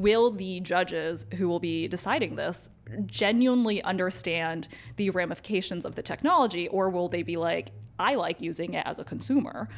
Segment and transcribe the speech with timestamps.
[0.00, 2.70] will the judges who will be deciding this
[3.04, 8.72] genuinely understand the ramifications of the technology, or will they be like, I like using
[8.72, 9.68] it as a consumer?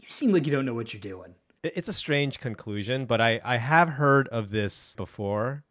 [0.00, 1.36] You seem like you don't know what you're doing.
[1.62, 5.62] It's a strange conclusion, but I, I have heard of this before.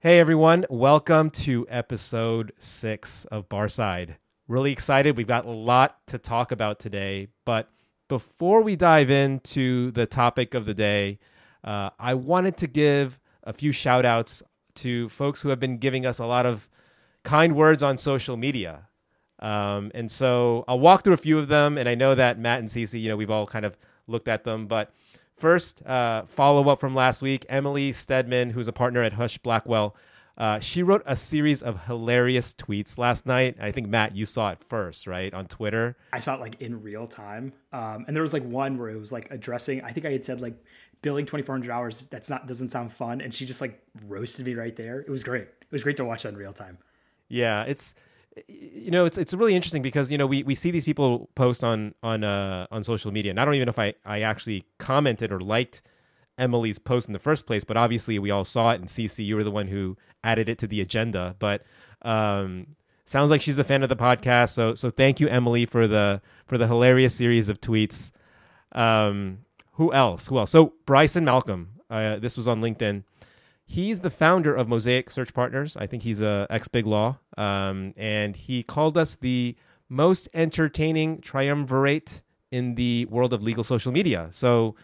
[0.00, 4.14] Hey everyone, welcome to episode six of Barside.
[4.48, 5.16] Really excited.
[5.16, 7.68] We've got a lot to talk about today, but
[8.08, 11.18] before we dive into the topic of the day,
[11.62, 14.42] uh, I wanted to give a few shout outs
[14.76, 16.66] to folks who have been giving us a lot of
[17.24, 18.88] kind words on social media.
[19.40, 21.76] Um, and so I'll walk through a few of them.
[21.76, 24.44] And I know that Matt and Cece, you know, we've all kind of looked at
[24.44, 24.66] them.
[24.66, 24.92] But
[25.36, 29.94] first, uh, follow up from last week Emily Stedman, who's a partner at Husch Blackwell.
[30.38, 33.56] Uh, she wrote a series of hilarious tweets last night.
[33.60, 35.96] I think Matt, you saw it first, right, on Twitter.
[36.12, 38.98] I saw it like in real time, um, and there was like one where it
[38.98, 39.82] was like addressing.
[39.82, 40.54] I think I had said like
[41.02, 42.06] billing twenty four hundred hours.
[42.06, 45.00] That's not doesn't sound fun, and she just like roasted me right there.
[45.00, 45.42] It was great.
[45.42, 46.78] It was great to watch that in real time.
[47.28, 47.96] Yeah, it's
[48.46, 51.64] you know it's it's really interesting because you know we, we see these people post
[51.64, 54.66] on on uh, on social media, and I don't even know if I I actually
[54.78, 55.82] commented or liked
[56.38, 59.36] Emily's post in the first place, but obviously we all saw it, and CC, you
[59.36, 61.36] were the one who added it to the agenda.
[61.38, 61.62] But
[62.02, 62.68] um,
[63.04, 66.20] sounds like she's a fan of the podcast, so so thank you, Emily, for the
[66.46, 68.12] for the hilarious series of tweets.
[68.72, 69.38] Um,
[69.72, 70.28] who else?
[70.28, 70.50] Who else?
[70.50, 71.70] So Bryson Malcolm.
[71.90, 73.02] Uh, this was on LinkedIn.
[73.64, 75.76] He's the founder of Mosaic Search Partners.
[75.76, 79.56] I think he's a ex Big Law, um, and he called us the
[79.88, 82.20] most entertaining triumvirate
[82.50, 84.28] in the world of legal social media.
[84.30, 84.74] So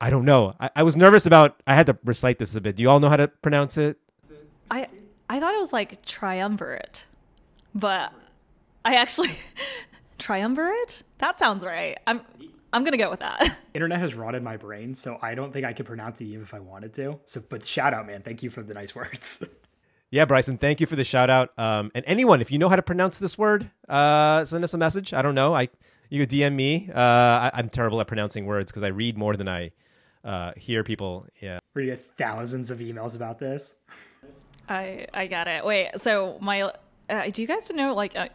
[0.00, 0.54] I don't know.
[0.60, 1.62] I, I, was nervous about.
[1.66, 2.76] I had to recite this a bit.
[2.76, 3.98] Do you all know how to pronounce it?
[4.70, 4.86] I
[5.28, 7.06] I thought it was like triumvirate,
[7.74, 8.12] but
[8.84, 9.30] I actually
[10.18, 11.02] triumvirate.
[11.18, 11.98] That sounds right.
[12.06, 12.22] I'm
[12.72, 13.56] I'm gonna go with that.
[13.74, 16.54] Internet has rotted my brain, so I don't think I could pronounce it even if
[16.54, 17.18] I wanted to.
[17.24, 18.22] So, but shout out, man.
[18.22, 19.44] Thank you for the nice words.
[20.10, 21.56] yeah, Bryson, thank you for the shout out.
[21.58, 24.78] Um, and anyone, if you know how to pronounce this word, uh, send us a
[24.78, 25.14] message.
[25.14, 25.54] I don't know.
[25.54, 25.68] I
[26.10, 26.90] you could DM me.
[26.92, 29.70] Uh, I, I'm terrible at pronouncing words because I read more than I
[30.24, 31.26] uh, hear people.
[31.40, 33.76] Yeah, we get thousands of emails about this.
[34.68, 35.64] I I got it.
[35.64, 36.72] Wait, so my
[37.08, 38.28] uh, do you guys know like uh,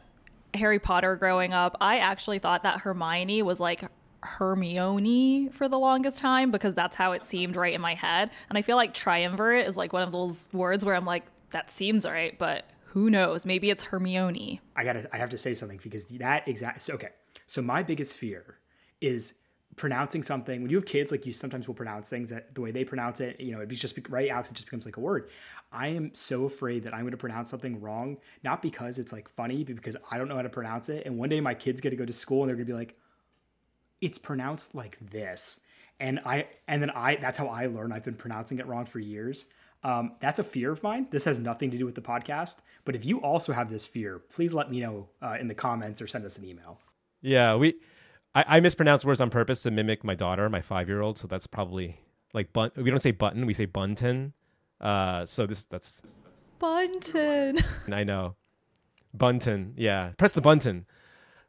[0.54, 1.76] Harry Potter growing up?
[1.82, 3.84] I actually thought that Hermione was like
[4.22, 8.30] Hermione for the longest time because that's how it seemed right in my head.
[8.50, 11.72] And I feel like triumvirate is like one of those words where I'm like, that
[11.72, 13.46] seems right, but who knows?
[13.46, 14.62] Maybe it's Hermione.
[14.76, 17.10] I gotta I have to say something because that exact so okay.
[17.48, 18.58] So my biggest fear
[19.02, 19.36] is
[19.80, 22.70] pronouncing something when you have kids like you sometimes will pronounce things that the way
[22.70, 25.30] they pronounce it you know it just right alex it just becomes like a word.
[25.72, 29.30] I am so afraid that i'm going to pronounce something wrong not because it's like
[29.30, 31.80] funny but because i don't know how to pronounce it and one day my kids
[31.80, 32.98] get to go to school and they're going to be like
[34.02, 35.62] it's pronounced like this.
[36.00, 39.00] And i and then i that's how i learn i've been pronouncing it wrong for
[39.00, 39.46] years.
[39.82, 41.08] Um, that's a fear of mine.
[41.10, 44.20] This has nothing to do with the podcast but if you also have this fear
[44.20, 46.80] please let me know uh, in the comments or send us an email.
[47.22, 47.76] Yeah we
[48.36, 51.18] I, I mispronounce words on purpose to mimic my daughter, my five year old.
[51.18, 52.00] So that's probably
[52.34, 52.72] like bun.
[52.76, 54.34] We don't say button, we say bunton.
[54.80, 56.02] Uh, so this that's,
[56.60, 57.60] bunton.
[57.92, 58.36] I know,
[59.14, 59.74] bunton.
[59.78, 60.86] Yeah, press the bunton.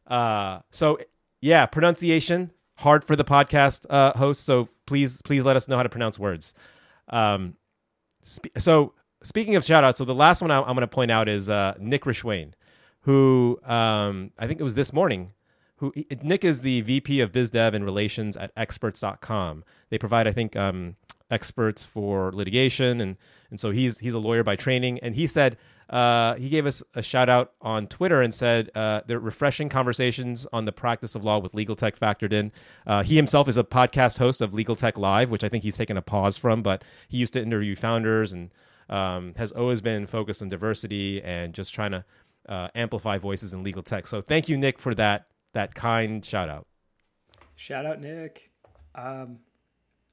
[0.06, 0.98] Uh, so
[1.40, 4.44] yeah, pronunciation hard for the podcast uh, host.
[4.44, 6.54] So please, please let us know how to pronounce words.
[7.08, 7.54] Um,
[8.22, 11.10] spe- so speaking of shout outs, so the last one I, am going to point
[11.10, 12.52] out is uh, Nick Rishwain,
[13.00, 15.32] who um, I think it was this morning
[15.80, 15.92] who
[16.22, 19.64] Nick is the VP of Biz Dev and Relations at Experts.com.
[19.88, 20.96] They provide, I think, um,
[21.30, 23.16] experts for litigation, and
[23.50, 24.98] and so he's he's a lawyer by training.
[25.00, 25.56] And he said
[25.88, 30.46] uh, he gave us a shout out on Twitter and said uh, they're refreshing conversations
[30.52, 32.52] on the practice of law with legal tech factored in.
[32.86, 35.78] Uh, he himself is a podcast host of Legal Tech Live, which I think he's
[35.78, 38.50] taken a pause from, but he used to interview founders and
[38.90, 42.04] um, has always been focused on diversity and just trying to
[42.48, 44.06] uh, amplify voices in legal tech.
[44.06, 46.66] So thank you, Nick, for that that kind shout out.
[47.56, 48.50] Shout out, Nick.
[48.94, 49.38] Um,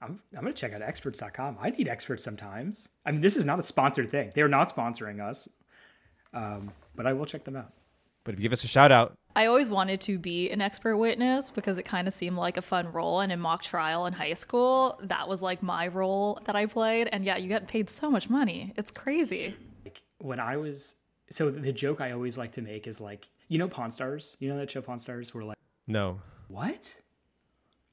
[0.02, 1.58] I'm, I'm going to check out experts.com.
[1.60, 2.90] I need experts sometimes.
[3.06, 4.32] I mean, this is not a sponsored thing.
[4.36, 5.48] They're not sponsoring us,
[6.34, 7.74] um, but I will check them out.
[8.24, 10.98] But if you give us a shout out, I always wanted to be an expert
[10.98, 13.22] witness because it kind of seemed like a fun role.
[13.22, 17.08] And in mock trial in high school, that was like my role that I played.
[17.12, 18.74] And yeah, you get paid so much money.
[18.76, 19.56] It's crazy.
[19.86, 20.96] Like when I was,
[21.30, 24.36] so the joke I always like to make is like, you know Pawn Stars?
[24.40, 25.34] You know that show Pawn Stars?
[25.34, 25.58] Where like
[25.88, 26.22] No.
[26.48, 27.00] What?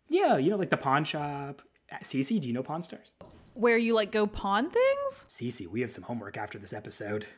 [0.08, 1.62] Yeah, you know like the pawn shop.
[1.90, 3.12] Uh, Cece, do you know Pawn Stars?
[3.54, 5.26] Where you like go pawn things?
[5.28, 7.26] Cece, we have some homework after this episode.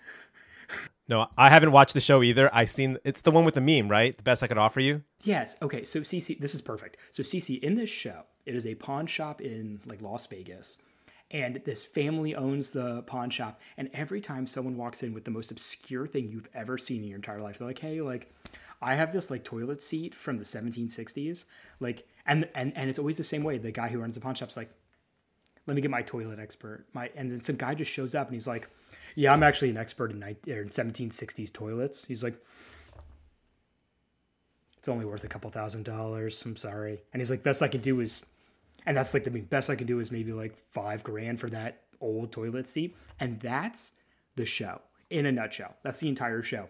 [1.08, 2.50] No, I haven't watched the show either.
[2.52, 4.16] I seen it's the one with the meme, right?
[4.16, 5.02] The best I could offer you.
[5.22, 5.56] Yes.
[5.62, 5.84] Okay.
[5.84, 6.96] So CC, this is perfect.
[7.12, 10.78] So CC, in this show, it is a pawn shop in like Las Vegas,
[11.30, 13.60] and this family owns the pawn shop.
[13.76, 17.08] And every time someone walks in with the most obscure thing you've ever seen in
[17.08, 18.32] your entire life, they're like, "Hey, like,
[18.80, 21.44] I have this like toilet seat from the 1760s."
[21.80, 23.58] Like, and and and it's always the same way.
[23.58, 24.70] The guy who runs the pawn shop's like,
[25.66, 28.34] "Let me get my toilet expert." My and then some guy just shows up and
[28.34, 28.68] he's like
[29.16, 32.04] yeah, I'm actually an expert in, in 1760s er, toilets.
[32.04, 32.34] He's like,
[34.78, 36.40] it's only worth a couple thousand dollars.
[36.44, 37.02] I'm sorry.
[37.12, 38.22] And he's like, best I can do is,
[38.86, 41.82] and that's like the best I can do is maybe like five grand for that
[42.00, 42.96] old toilet seat.
[43.18, 43.92] And that's
[44.36, 44.80] the show
[45.10, 45.76] in a nutshell.
[45.82, 46.68] That's the entire show.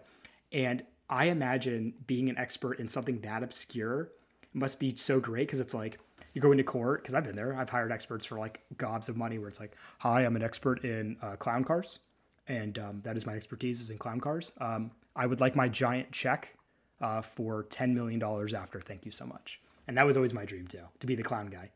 [0.51, 4.09] And I imagine being an expert in something that obscure
[4.53, 5.99] must be so great because it's like
[6.33, 7.55] you go into court because I've been there.
[7.55, 10.83] I've hired experts for like gobs of money where it's like, hi, I'm an expert
[10.83, 11.99] in uh, clown cars
[12.47, 14.51] and um, that is my expertise is in clown cars.
[14.59, 16.55] Um, I would like my giant check
[17.01, 18.79] uh, for ten million dollars after.
[18.79, 19.61] Thank you so much.
[19.87, 21.71] And that was always my dream too, to be the clown guy.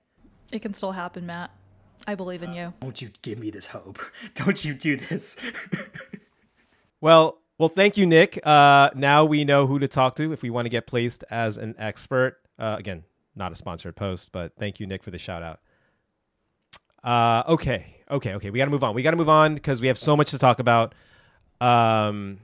[0.52, 1.52] It can still happen, Matt.
[2.08, 2.74] I believe in uh, you.
[2.82, 4.00] Don't you give me this hope?
[4.34, 5.38] Don't you do this?
[7.02, 8.40] well, well, thank you, Nick.
[8.46, 11.58] Uh, now we know who to talk to if we want to get placed as
[11.58, 12.40] an expert.
[12.58, 13.04] Uh, again,
[13.36, 15.60] not a sponsored post, but thank you, Nick, for the shout out.
[17.04, 18.50] Uh, okay, okay, okay.
[18.50, 18.94] We got to move on.
[18.96, 20.96] We got to move on because we have so much to talk about.
[21.60, 22.40] Um,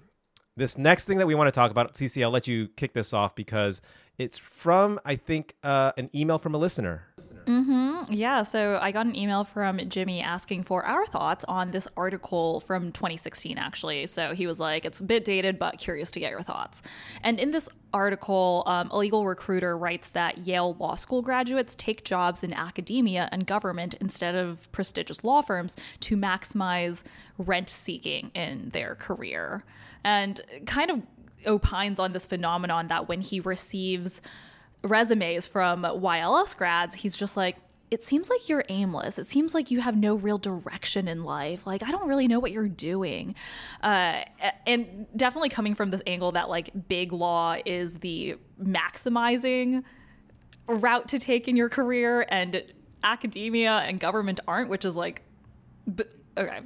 [0.56, 3.14] this next thing that we want to talk about, CC, I'll let you kick this
[3.14, 3.82] off because
[4.18, 7.04] it's from, I think, uh, an email from a listener.
[7.46, 8.12] Mm-hmm.
[8.12, 8.42] Yeah.
[8.44, 12.92] So I got an email from Jimmy asking for our thoughts on this article from
[12.92, 14.08] 2016, actually.
[14.08, 16.82] So he was like, it's a bit dated, but curious to get your thoughts.
[17.22, 22.04] And in this article, um, a legal recruiter writes that Yale Law School graduates take
[22.04, 27.04] jobs in academia and government instead of prestigious law firms to maximize
[27.38, 29.64] rent seeking in their career.
[30.04, 31.02] And kind of
[31.46, 34.22] opines on this phenomenon that when he receives
[34.84, 37.58] resumes from YLS grads, he's just like,
[37.90, 39.18] it seems like you're aimless.
[39.18, 41.66] It seems like you have no real direction in life.
[41.66, 43.34] Like, I don't really know what you're doing.
[43.82, 44.24] Uh,
[44.66, 49.84] and definitely coming from this angle that, like, big law is the maximizing
[50.68, 52.62] route to take in your career, and
[53.04, 55.22] academia and government aren't, which is like,
[56.38, 56.60] okay,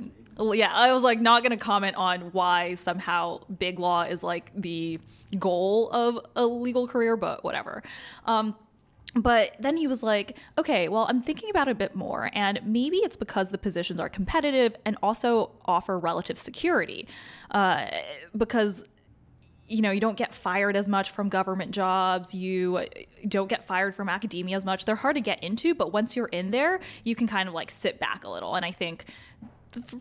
[0.53, 4.51] yeah, I was like not going to comment on why somehow big law is like
[4.55, 4.99] the
[5.37, 7.83] goal of a legal career, but whatever.
[8.25, 8.55] Um,
[9.13, 12.61] but then he was like, okay, well, I'm thinking about it a bit more, and
[12.63, 17.07] maybe it's because the positions are competitive and also offer relative security.
[17.51, 17.87] Uh,
[18.35, 18.85] because
[19.67, 22.35] you know, you don't get fired as much from government jobs.
[22.35, 22.85] You
[23.25, 24.83] don't get fired from academia as much.
[24.83, 27.71] They're hard to get into, but once you're in there, you can kind of like
[27.71, 28.55] sit back a little.
[28.55, 29.05] And I think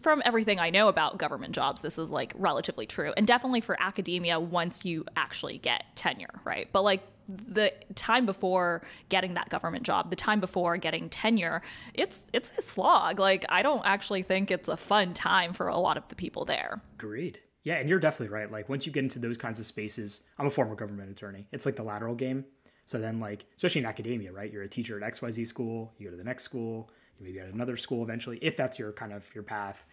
[0.01, 3.13] from everything I know about government jobs, this is like relatively true.
[3.17, 6.69] And definitely for academia, once you actually get tenure, right?
[6.73, 11.63] But like the time before getting that government job, the time before getting tenure,
[11.95, 13.19] it's it's a slog.
[13.19, 16.45] Like I don't actually think it's a fun time for a lot of the people
[16.45, 16.81] there.
[16.99, 17.41] Agreed.
[17.63, 18.51] Yeah, and you're definitely right.
[18.51, 21.47] Like once you get into those kinds of spaces, I'm a former government attorney.
[21.53, 22.45] It's like the lateral game.
[22.87, 24.53] So then like especially in academia, right?
[24.53, 26.91] You're a teacher at XYZ school, you go to the next school,
[27.21, 29.87] maybe at another school eventually, if that's your kind of your path.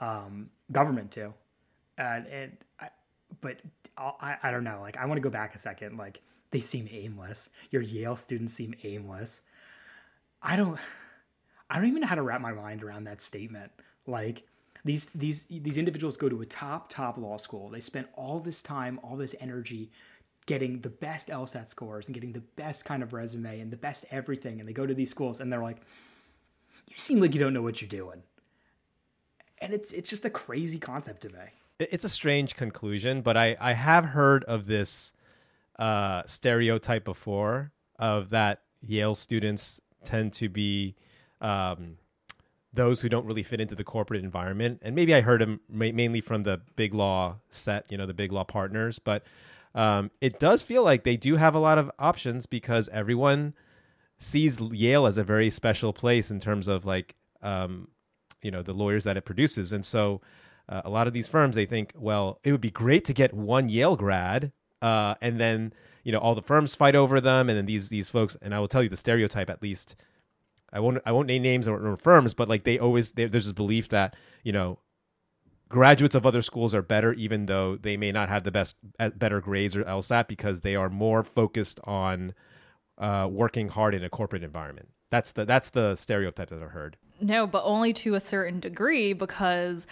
[0.00, 1.32] Um, government too,
[1.98, 2.88] and and I,
[3.40, 3.60] but
[3.96, 4.80] I I don't know.
[4.80, 5.96] Like I want to go back a second.
[5.96, 6.20] Like
[6.50, 7.50] they seem aimless.
[7.70, 9.42] Your Yale students seem aimless.
[10.42, 10.78] I don't.
[11.70, 13.72] I don't even know how to wrap my mind around that statement.
[14.06, 14.42] Like
[14.84, 17.70] these these these individuals go to a top top law school.
[17.70, 19.90] They spend all this time, all this energy
[20.46, 24.04] getting the best LSAT scores and getting the best kind of resume and the best
[24.10, 25.78] everything and they go to these schools and they're like
[26.94, 28.22] you seem like you don't know what you're doing.
[29.58, 31.40] And it's it's just a crazy concept to me.
[31.78, 35.12] It's a strange conclusion, but I I have heard of this
[35.78, 40.94] uh, stereotype before of that Yale students tend to be
[41.40, 41.96] um,
[42.72, 44.80] those who don't really fit into the corporate environment.
[44.82, 48.14] And maybe I heard them ma- mainly from the big law set, you know, the
[48.14, 48.98] big law partners.
[48.98, 49.24] But
[49.74, 53.54] um, it does feel like they do have a lot of options because everyone
[54.18, 57.88] sees Yale as a very special place in terms of like um,
[58.42, 60.20] you know the lawyers that it produces, and so
[60.68, 63.34] uh, a lot of these firms they think, well, it would be great to get
[63.34, 64.52] one Yale grad,
[64.82, 65.72] uh, and then
[66.04, 68.60] you know all the firms fight over them, and then these these folks, and I
[68.60, 69.96] will tell you the stereotype at least.
[70.72, 73.52] I won't I won't name names or, firms, but like they always they, there's this
[73.52, 74.80] belief that you know
[75.68, 78.74] graduates of other schools are better, even though they may not have the best
[79.16, 82.34] better grades or LSAT because they are more focused on
[82.98, 84.88] uh, working hard in a corporate environment.
[85.10, 86.96] That's the that's the stereotype that I've heard.
[87.20, 89.86] No, but only to a certain degree because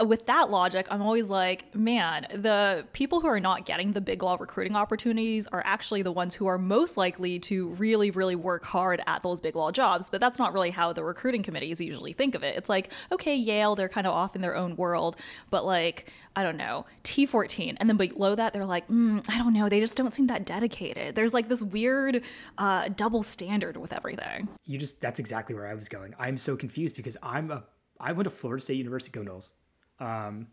[0.00, 4.22] with that logic, I'm always like, man, the people who are not getting the big
[4.22, 8.64] law recruiting opportunities are actually the ones who are most likely to really, really work
[8.66, 10.10] hard at those big law jobs.
[10.10, 12.56] But that's not really how the recruiting committees usually think of it.
[12.56, 15.16] It's like, okay, Yale, they're kind of off in their own world,
[15.50, 17.76] but like, I don't know, T14.
[17.78, 20.44] And then below that, they're like, mm, I don't know, they just don't seem that
[20.44, 21.14] dedicated.
[21.14, 22.22] There's like this weird
[22.58, 24.48] uh, double standard with everything.
[24.66, 26.14] You just, that's exactly where I was going.
[26.18, 27.64] I'm so confused because I'm a,
[27.98, 29.52] I went to Florida State University, go Noles.
[30.00, 30.48] Um,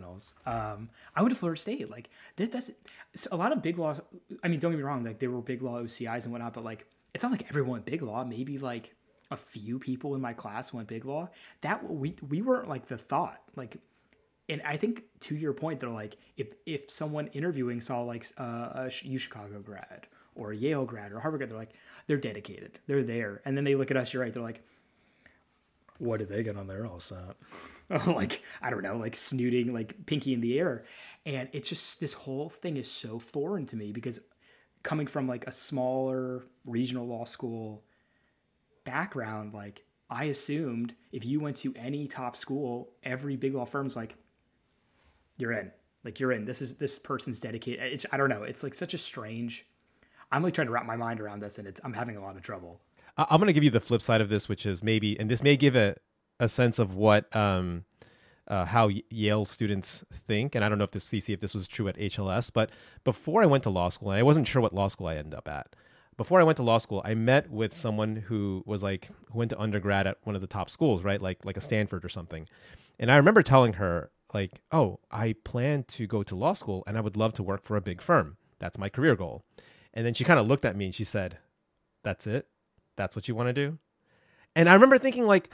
[0.00, 0.18] go.
[0.46, 1.90] Um, I went to Florida State.
[1.90, 2.70] Like this, that's
[3.30, 3.96] a lot of big law.
[4.42, 5.04] I mean, don't get me wrong.
[5.04, 8.02] Like there were big law OCIs and whatnot, but like it's not like everyone big
[8.02, 8.24] law.
[8.24, 8.94] Maybe like
[9.30, 11.28] a few people in my class went big law.
[11.60, 13.40] That we we weren't like the thought.
[13.56, 13.76] Like,
[14.48, 18.88] and I think to your point, they're like if if someone interviewing saw like uh,
[18.88, 21.74] a U Chicago grad or a Yale grad or Harvard grad, they're like
[22.06, 22.78] they're dedicated.
[22.86, 24.12] They're there, and then they look at us.
[24.12, 24.32] You're right.
[24.32, 24.62] They're like,
[26.02, 27.34] what did they get on their LSAT?
[28.06, 30.84] like I don't know, like snooting, like pinky in the air,
[31.24, 34.20] and it's just this whole thing is so foreign to me because
[34.82, 37.84] coming from like a smaller regional law school
[38.84, 43.94] background, like I assumed if you went to any top school, every big law firm's
[43.94, 44.16] like,
[45.38, 45.70] you're in,
[46.04, 46.44] like you're in.
[46.44, 47.92] This is this person's dedicated.
[47.92, 48.42] It's I don't know.
[48.42, 49.66] It's like such a strange.
[50.32, 52.36] I'm like trying to wrap my mind around this, and it's I'm having a lot
[52.36, 52.80] of trouble.
[53.16, 55.42] I'm going to give you the flip side of this, which is maybe, and this
[55.42, 55.96] may give a
[56.40, 57.84] a sense of what um,
[58.48, 60.54] uh, how Yale students think.
[60.54, 62.70] And I don't know if this CC if this was true at HLS, but
[63.04, 65.34] before I went to law school, and I wasn't sure what law school I ended
[65.34, 65.74] up at.
[66.16, 69.50] Before I went to law school, I met with someone who was like who went
[69.50, 71.20] to undergrad at one of the top schools, right?
[71.20, 72.46] Like like a Stanford or something.
[72.98, 76.98] And I remember telling her like, "Oh, I plan to go to law school and
[76.98, 78.36] I would love to work for a big firm.
[78.58, 79.44] That's my career goal."
[79.94, 81.38] And then she kind of looked at me and she said,
[82.02, 82.48] "That's it?
[82.96, 83.78] That's what you want to do?"
[84.54, 85.50] And I remember thinking like,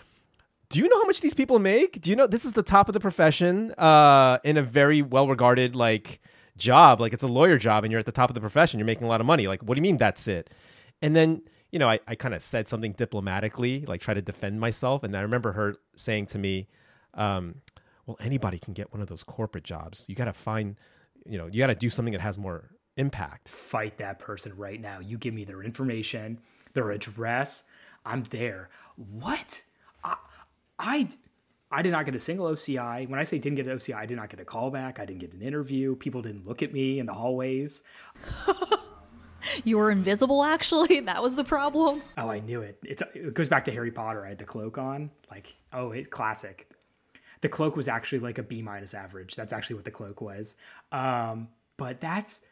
[0.71, 2.01] do you know how much these people make?
[2.01, 5.27] Do you know this is the top of the profession uh, in a very well
[5.27, 6.21] regarded like
[6.57, 7.01] job?
[7.01, 8.79] Like it's a lawyer job and you're at the top of the profession.
[8.79, 9.47] You're making a lot of money.
[9.47, 10.51] Like, what do you mean that's it?
[11.01, 11.43] And then,
[11.73, 15.05] you know, I, I kind of said something diplomatically, like try to defend myself.
[15.05, 16.69] And I remember her saying to me,
[17.15, 17.57] um,
[18.07, 20.05] well, anybody can get one of those corporate jobs.
[20.09, 20.77] You got to find,
[21.25, 23.49] you know, you got to do something that has more impact.
[23.49, 24.99] Fight that person right now.
[24.99, 26.41] You give me their information,
[26.79, 27.65] their address.
[28.05, 28.71] I'm there.
[28.97, 29.63] What?
[30.79, 31.09] I
[31.71, 33.09] I did not get a single OCI.
[33.09, 35.01] When I say didn't get an OCI, I did not get a callback.
[35.01, 35.97] I didn't get an interview.
[35.97, 37.83] People didn't look at me in the hallways.
[39.65, 41.01] you were invisible, actually.
[41.09, 42.01] That was the problem.
[42.17, 42.79] Oh, I knew it.
[42.85, 44.25] It's it goes back to Harry Potter.
[44.25, 45.11] I had the cloak on.
[45.31, 46.71] Like, oh, it's classic.
[47.41, 49.35] The cloak was actually like a B minus average.
[49.35, 50.55] That's actually what the cloak was.
[50.93, 52.47] Um, but that's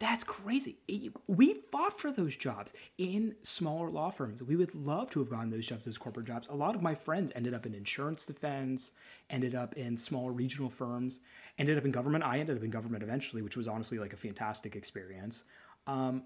[0.00, 0.78] that's crazy.
[1.26, 4.42] We fought for those jobs in smaller law firms.
[4.42, 6.48] We would love to have gotten those jobs, those corporate jobs.
[6.48, 8.92] A lot of my friends ended up in insurance defense,
[9.28, 11.20] ended up in smaller regional firms,
[11.58, 12.24] ended up in government.
[12.24, 15.44] I ended up in government eventually, which was honestly like a fantastic experience.
[15.86, 16.22] Um,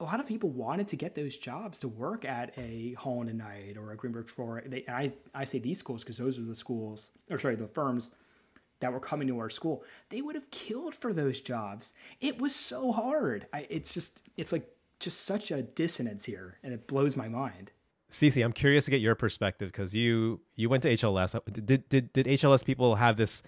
[0.00, 3.38] a lot of people wanted to get those jobs to work at a Holland and
[3.38, 4.70] Knight or a Greenberg Traurig.
[4.70, 8.12] They, I, I say these schools because those are the schools, or sorry, the firms
[8.80, 11.94] that were coming to our school, they would have killed for those jobs.
[12.20, 13.46] It was so hard.
[13.52, 14.68] I, it's just, it's like
[15.00, 17.72] just such a dissonance here, and it blows my mind.
[18.10, 21.38] Cece, I'm curious to get your perspective because you you went to HLS.
[21.52, 23.42] Did did did HLS people have this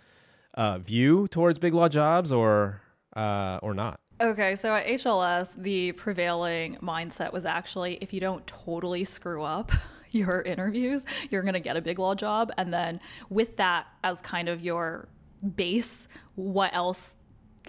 [0.54, 2.82] uh, view towards big law jobs or
[3.16, 4.00] uh, or not?
[4.20, 9.72] Okay, so at HLS, the prevailing mindset was actually if you don't totally screw up
[10.10, 12.52] your interviews, you're going to get a big law job.
[12.58, 15.08] And then with that as kind of your
[15.40, 17.16] base, what else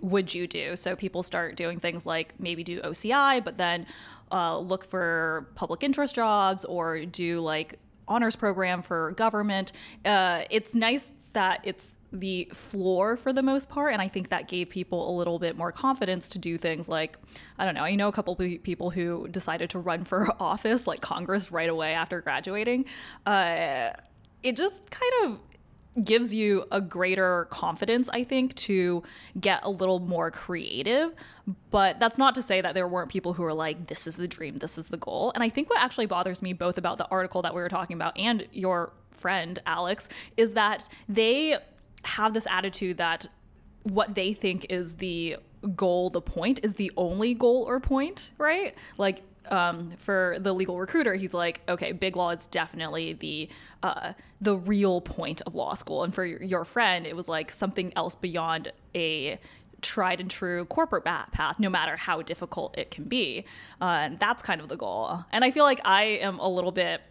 [0.01, 0.75] would you do?
[0.75, 3.85] So people start doing things like maybe do OCI, but then
[4.31, 9.71] uh, look for public interest jobs or do like honors program for government.
[10.05, 14.47] Uh, it's nice that it's the floor for the most part and i think that
[14.49, 17.17] gave people a little bit more confidence to do things like
[17.57, 20.99] i don't know i know a couple people who decided to run for office like
[20.99, 22.83] congress right away after graduating
[23.25, 23.91] uh,
[24.43, 25.39] it just kind of
[26.03, 29.03] gives you a greater confidence, I think, to
[29.39, 31.13] get a little more creative.
[31.69, 34.27] But that's not to say that there weren't people who were like, this is the
[34.27, 35.31] dream, this is the goal.
[35.35, 37.95] And I think what actually bothers me both about the article that we were talking
[37.95, 40.07] about and your friend, Alex,
[40.37, 41.57] is that they
[42.03, 43.27] have this attitude that
[43.83, 45.37] what they think is the
[45.75, 48.75] goal, the point, is the only goal or point, right?
[48.97, 53.49] Like um, for the legal recruiter, he's like, okay, big law is definitely the
[53.83, 57.91] uh, the real point of law school, and for your friend, it was like something
[57.95, 59.39] else beyond a
[59.81, 63.43] tried and true corporate path, no matter how difficult it can be.
[63.81, 65.23] Uh, and that's kind of the goal.
[65.31, 67.01] And I feel like I am a little bit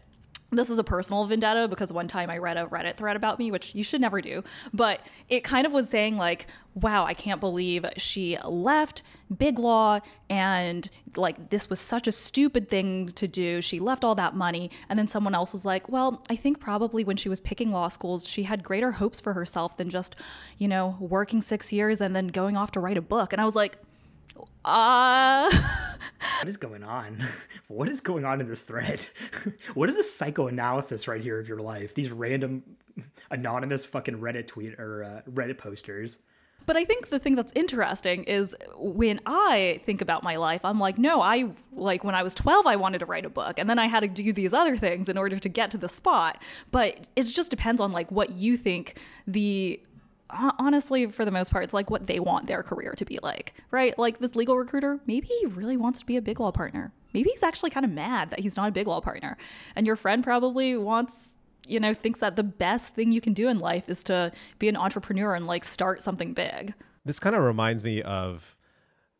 [0.50, 3.50] this is a personal vendetta because one time I read a Reddit thread about me,
[3.50, 4.42] which you should never do,
[4.72, 9.02] but it kind of was saying, like, wow, I can't believe she left
[9.36, 13.60] Big Law and like this was such a stupid thing to do.
[13.60, 14.70] She left all that money.
[14.88, 17.88] And then someone else was like, well, I think probably when she was picking law
[17.88, 20.16] schools, she had greater hopes for herself than just,
[20.58, 23.32] you know, working six years and then going off to write a book.
[23.32, 23.78] And I was like,
[24.64, 25.50] uh
[26.38, 27.24] what is going on?
[27.68, 29.06] What is going on in this thread?
[29.74, 31.94] What is this psychoanalysis right here of your life?
[31.94, 32.62] These random
[33.30, 36.18] anonymous fucking reddit tweet or uh, reddit posters.
[36.66, 40.78] But I think the thing that's interesting is when I think about my life, I'm
[40.78, 43.68] like, no, I like when I was 12, I wanted to write a book, and
[43.68, 46.42] then I had to do these other things in order to get to the spot.
[46.70, 49.80] But it just depends on like what you think the
[50.58, 53.54] honestly, for the most part, it's like what they want their career to be like,
[53.70, 53.98] right?
[53.98, 56.92] Like this legal recruiter, maybe he really wants to be a big law partner.
[57.12, 59.36] Maybe he's actually kind of mad that he's not a big law partner.
[59.74, 61.34] And your friend probably wants,
[61.66, 64.68] you know, thinks that the best thing you can do in life is to be
[64.68, 66.74] an entrepreneur and like start something big.
[67.04, 68.56] This kind of reminds me of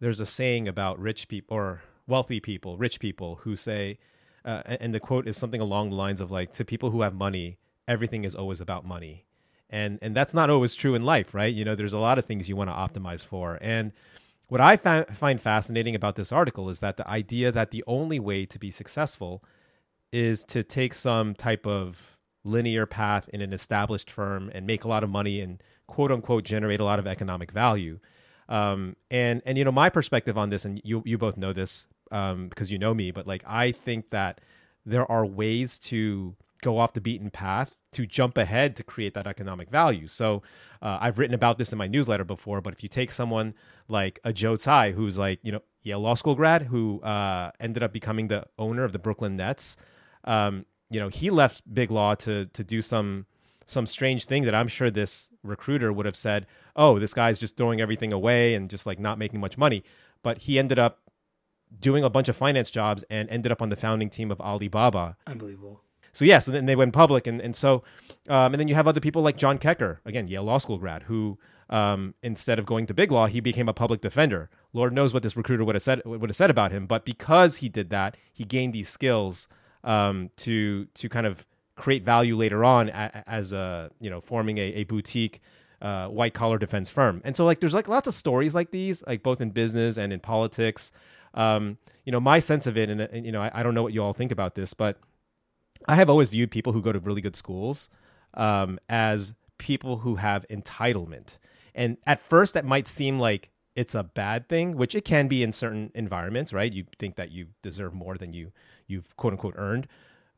[0.01, 3.99] there's a saying about rich people or wealthy people, rich people who say,
[4.45, 7.15] uh, and the quote is something along the lines of like, to people who have
[7.15, 9.27] money, everything is always about money
[9.71, 11.55] and and that's not always true in life right?
[11.55, 13.59] You know there's a lot of things you want to optimize for.
[13.61, 13.93] And
[14.49, 18.19] what i fa- find fascinating about this article is that the idea that the only
[18.19, 19.45] way to be successful
[20.13, 24.89] is to take some type of linear path in an established firm and make a
[24.89, 27.99] lot of money and quote unquote generate a lot of economic value.
[28.49, 31.87] Um, and and you know my perspective on this and you you both know this
[32.11, 34.41] um, because you know me but like i think that
[34.85, 39.27] there are ways to go off the beaten path to jump ahead to create that
[39.27, 40.07] economic value.
[40.07, 40.43] So
[40.83, 43.55] uh, I've written about this in my newsletter before, but if you take someone
[43.89, 47.83] like a Joe Tsai, who's like, you know, Yale Law School grad, who uh, ended
[47.83, 49.77] up becoming the owner of the Brooklyn Nets,
[50.25, 53.27] um, you know, he left Big Law to to do some
[53.65, 57.57] some strange thing that I'm sure this recruiter would have said, oh, this guy's just
[57.57, 59.85] throwing everything away and just like not making much money.
[60.23, 60.99] But he ended up
[61.79, 65.17] doing a bunch of finance jobs and ended up on the founding team of Alibaba.
[65.27, 67.83] Unbelievable so yeah, so then they went public, and and so,
[68.29, 71.05] um, and then you have other people like John Keker, again Yale Law School grad,
[71.05, 74.51] who um, instead of going to big law, he became a public defender.
[74.73, 77.57] Lord knows what this recruiter would have said would have said about him, but because
[77.57, 79.49] he did that, he gained these skills
[79.85, 81.47] um, to to kind of
[81.77, 85.41] create value later on as a you know forming a, a boutique
[85.81, 87.23] uh, white collar defense firm.
[87.25, 90.13] And so like there's like lots of stories like these, like both in business and
[90.13, 90.93] in politics.
[91.35, 93.85] Um, you know, my sense of it, and, and you know, I, I, don't know
[93.85, 94.99] what you all think about this, but
[95.89, 97.89] I have always viewed people who go to really good schools
[98.35, 101.39] um, as people who have entitlement.
[101.75, 105.43] And at first, that might seem like it's a bad thing, which it can be
[105.43, 106.73] in certain environments, right?
[106.73, 108.53] You think that you deserve more than you
[108.89, 109.87] you've quote unquote earned,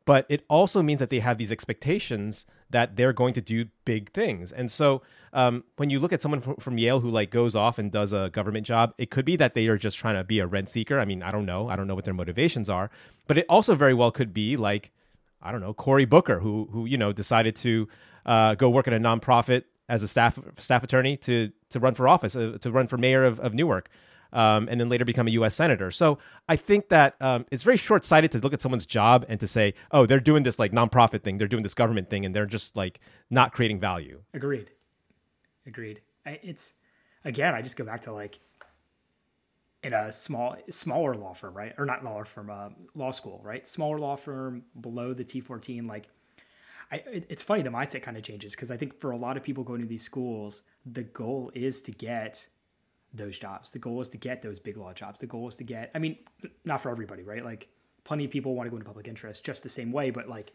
[0.04, 4.12] but it also means that they have these expectations that they're going to do big
[4.12, 4.52] things.
[4.52, 5.02] And so,
[5.32, 8.12] um, when you look at someone from, from Yale who like goes off and does
[8.12, 10.68] a government job, it could be that they are just trying to be a rent
[10.68, 10.98] seeker.
[11.00, 12.90] I mean, I don't know, I don't know what their motivations are,
[13.26, 14.92] but it also very well could be like
[15.42, 17.88] I don't know Cory Booker, who who you know decided to
[18.26, 22.08] uh, go work at a nonprofit as a staff staff attorney to to run for
[22.08, 23.88] office, uh, to run for mayor of, of Newark.
[24.34, 25.54] Um, and then later become a U.S.
[25.54, 25.90] senator.
[25.90, 26.16] So
[26.48, 29.46] I think that um, it's very short sighted to look at someone's job and to
[29.46, 32.46] say, "Oh, they're doing this like nonprofit thing, they're doing this government thing, and they're
[32.46, 34.70] just like not creating value." Agreed.
[35.66, 36.00] Agreed.
[36.24, 36.76] I, it's
[37.26, 38.40] again, I just go back to like
[39.82, 41.74] in a small smaller law firm right?
[41.78, 43.66] Or not law firm uh, law school right?
[43.66, 46.08] Smaller law firm below the t14 like
[46.90, 49.42] I, it's funny the mindset kind of changes because i think for a lot of
[49.42, 52.46] people going to these schools the goal is to get
[53.14, 53.70] those jobs.
[53.70, 55.18] The goal is to get those big law jobs.
[55.18, 56.18] The goal is to get i mean
[56.64, 57.44] not for everybody right?
[57.44, 57.68] Like
[58.04, 60.52] plenty of people want to go into public interest just the same way but like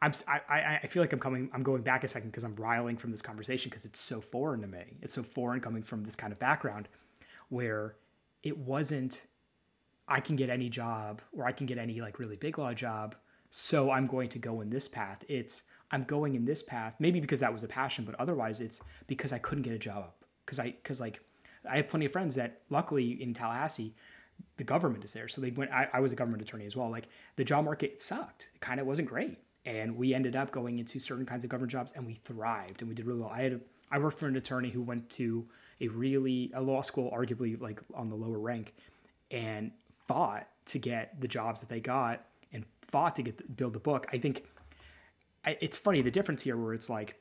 [0.00, 2.96] I'm, I, I feel like I'm coming, I'm going back a second because I'm riling
[2.96, 4.96] from this conversation because it's so foreign to me.
[5.00, 6.88] It's so foreign coming from this kind of background
[7.50, 7.94] where
[8.42, 9.26] it wasn't
[10.08, 13.14] I can get any job or I can get any like really big law job,
[13.50, 15.24] so I'm going to go in this path.
[15.28, 18.80] It's I'm going in this path, maybe because that was a passion, but otherwise it's
[19.06, 20.12] because I couldn't get a job
[20.44, 21.20] because I because like
[21.68, 23.94] I have plenty of friends that luckily in Tallahassee
[24.56, 25.28] the government is there.
[25.28, 26.90] So they went I, I was a government attorney as well.
[26.90, 28.50] Like the job market sucked.
[28.54, 29.38] It kind of wasn't great.
[29.64, 32.88] And we ended up going into certain kinds of government jobs and we thrived and
[32.88, 33.30] we did really well.
[33.30, 33.60] I had a,
[33.92, 35.46] I worked for an attorney who went to
[35.82, 38.74] a really a law school, arguably like on the lower rank,
[39.30, 39.72] and
[40.06, 43.80] fought to get the jobs that they got and fought to get the, build the
[43.80, 44.06] book.
[44.12, 44.44] I think
[45.44, 47.16] I, it's funny the difference here where it's like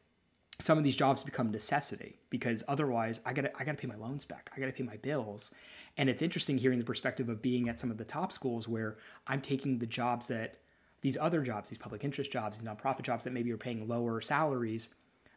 [0.60, 4.24] some of these jobs become necessity because otherwise I gotta I gotta pay my loans
[4.24, 4.52] back.
[4.56, 5.54] I gotta pay my bills.
[5.98, 8.98] And it's interesting hearing the perspective of being at some of the top schools where
[9.28, 10.60] I'm taking the jobs that
[11.02, 14.22] these other jobs, these public interest jobs, these nonprofit jobs that maybe are paying lower
[14.22, 14.90] salaries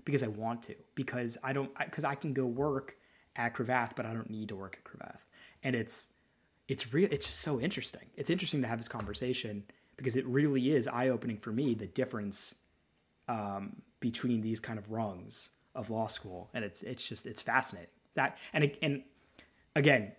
[0.05, 2.97] because I want to, because I don't, because I, I, can go work
[3.37, 5.21] at Cravath, but I don't need to work at Cravath.
[5.63, 6.09] And it's,
[6.69, 7.09] it's real.
[7.11, 8.07] It's just so interesting.
[8.17, 9.65] It's interesting to have this conversation
[9.97, 12.55] because it really is eye opening for me the difference
[13.29, 17.91] um, between these kind of rungs of law school, and it's it's just it's fascinating
[18.15, 19.03] that and and
[19.77, 20.13] again,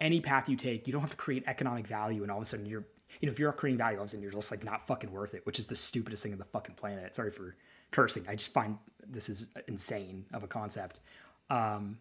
[0.00, 2.46] any path you take, you don't have to create economic value, and all of a
[2.46, 2.84] sudden you're
[3.20, 5.10] you know if you're creating value, all of a sudden you're just like not fucking
[5.10, 7.14] worth it, which is the stupidest thing on the fucking planet.
[7.14, 7.56] Sorry for
[7.90, 8.24] cursing.
[8.28, 11.00] I just find this is insane of a concept.
[11.48, 11.98] Um,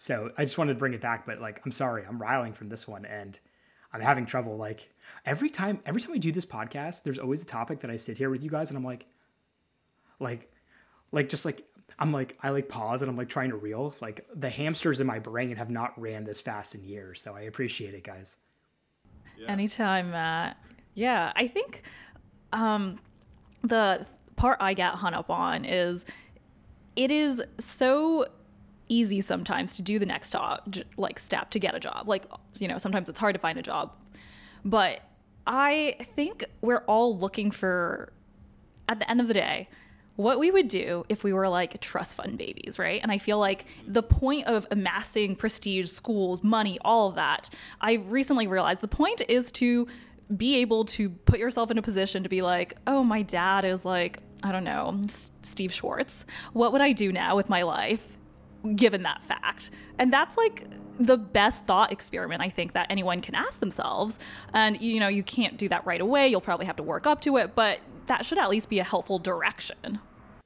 [0.00, 2.68] so I just wanted to bring it back, but like I'm sorry, I'm riling from
[2.68, 3.36] this one, and
[3.92, 4.56] I'm having trouble.
[4.56, 4.88] Like
[5.26, 8.16] every time, every time we do this podcast, there's always a topic that I sit
[8.16, 9.06] here with you guys, and I'm like,
[10.20, 10.52] like,
[11.10, 11.66] like just like
[11.98, 13.92] I'm like I like pause and I'm like trying to reel.
[14.00, 17.40] Like the hamsters in my brain have not ran this fast in years, so I
[17.42, 18.36] appreciate it, guys.
[19.36, 19.50] Yeah.
[19.50, 20.58] Anytime, Matt.
[20.94, 21.82] Yeah, I think
[22.52, 23.00] um,
[23.62, 24.06] the
[24.36, 26.06] part I get hung up on is
[26.94, 28.26] it is so
[28.88, 32.08] easy sometimes to do the next job, like step to get a job.
[32.08, 32.24] Like
[32.58, 33.92] you know, sometimes it's hard to find a job,
[34.64, 35.00] but
[35.46, 38.12] I think we're all looking for
[38.88, 39.68] at the end of the day
[40.18, 43.00] what we would do if we were like trust fund babies, right?
[43.00, 47.48] And I feel like the point of amassing prestige, schools, money, all of that,
[47.80, 49.86] I recently realized the point is to
[50.36, 53.84] be able to put yourself in a position to be like, oh, my dad is
[53.84, 55.00] like, I don't know,
[55.42, 56.26] Steve Schwartz.
[56.52, 58.17] What would I do now with my life
[58.74, 59.70] given that fact?
[59.98, 60.66] And that's like
[60.98, 64.18] the best thought experiment I think that anyone can ask themselves.
[64.52, 66.28] And you know, you can't do that right away.
[66.28, 68.84] You'll probably have to work up to it, but that should at least be a
[68.84, 70.00] helpful direction.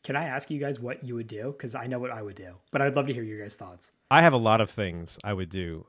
[0.04, 1.52] Can I ask you guys what you would do?
[1.56, 3.92] Because I know what I would do, but I'd love to hear your guys' thoughts.
[4.10, 5.86] I have a lot of things I would do.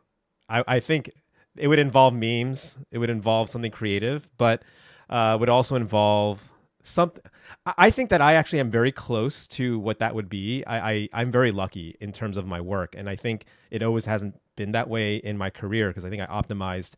[0.48, 1.10] I, I think
[1.58, 2.78] it would involve memes.
[2.92, 4.62] It would involve something creative, but
[5.10, 6.53] uh, would also involve
[6.84, 7.24] something.
[7.66, 10.64] I think that I actually am very close to what that would be.
[10.66, 14.06] I, I I'm very lucky in terms of my work, and I think it always
[14.06, 16.96] hasn't been that way in my career because I think I optimized,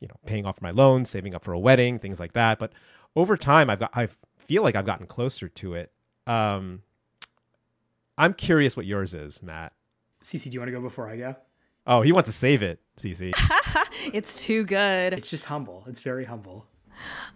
[0.00, 2.58] you know, paying off my loans, saving up for a wedding, things like that.
[2.58, 2.72] But
[3.16, 5.92] over time, I've got I feel like I've gotten closer to it
[6.28, 6.82] um,
[8.18, 9.72] I'm curious what yours is, Matt.
[10.22, 11.34] Cece, do you want to go before I go?
[11.86, 13.32] Oh, he wants to save it, Cece.
[14.12, 15.14] it's too good.
[15.14, 15.84] It's just humble.
[15.88, 16.66] It's very humble.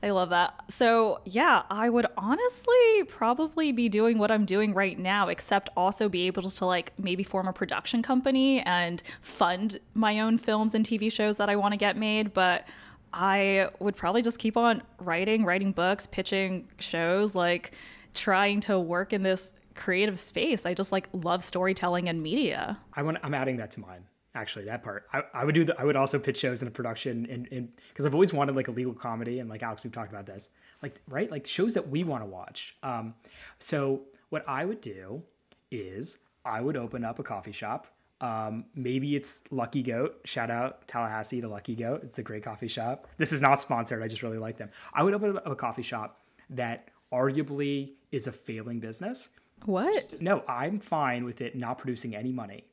[0.02, 0.54] I love that.
[0.68, 6.08] So, yeah, I would honestly probably be doing what I'm doing right now, except also
[6.08, 10.84] be able to like maybe form a production company and fund my own films and
[10.84, 12.32] TV shows that I want to get made.
[12.32, 12.66] But
[13.12, 17.34] I would probably just keep on writing, writing books, pitching shows.
[17.34, 17.72] Like,
[18.14, 20.66] trying to work in this creative space.
[20.66, 22.78] I just like love storytelling and media.
[22.94, 24.04] I want I'm adding that to mine.
[24.34, 25.06] Actually, that part.
[25.12, 27.68] I, I would do the I would also pitch shows in a production and in
[27.90, 30.50] because I've always wanted like a legal comedy and like Alex, we've talked about this.
[30.82, 31.30] Like, right?
[31.30, 32.76] Like shows that we want to watch.
[32.82, 33.14] Um,
[33.58, 35.22] so what I would do
[35.70, 37.88] is I would open up a coffee shop.
[38.22, 40.20] Um, maybe it's Lucky Goat.
[40.24, 42.02] Shout out Tallahassee to Lucky Goat.
[42.04, 43.08] It's a great coffee shop.
[43.18, 44.02] This is not sponsored.
[44.02, 44.70] I just really like them.
[44.94, 49.28] I would open up a coffee shop that arguably is a failing business.
[49.66, 50.20] What?
[50.22, 52.64] No, I'm fine with it not producing any money.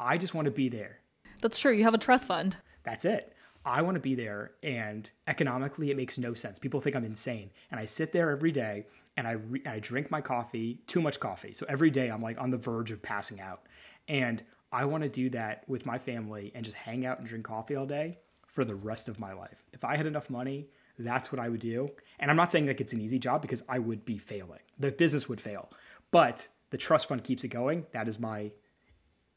[0.00, 0.98] I just want to be there.
[1.42, 1.72] That's true.
[1.72, 2.56] You have a trust fund.
[2.84, 3.34] That's it.
[3.64, 6.58] I want to be there, and economically, it makes no sense.
[6.58, 10.10] People think I'm insane, and I sit there every day and I re- I drink
[10.10, 11.52] my coffee, too much coffee.
[11.52, 13.66] So every day, I'm like on the verge of passing out,
[14.08, 17.44] and I want to do that with my family and just hang out and drink
[17.44, 19.62] coffee all day for the rest of my life.
[19.72, 21.90] If I had enough money that's what I would do.
[22.18, 24.60] And I'm not saying like it's an easy job because I would be failing.
[24.78, 25.70] The business would fail.
[26.10, 27.86] But the trust fund keeps it going.
[27.92, 28.52] That is my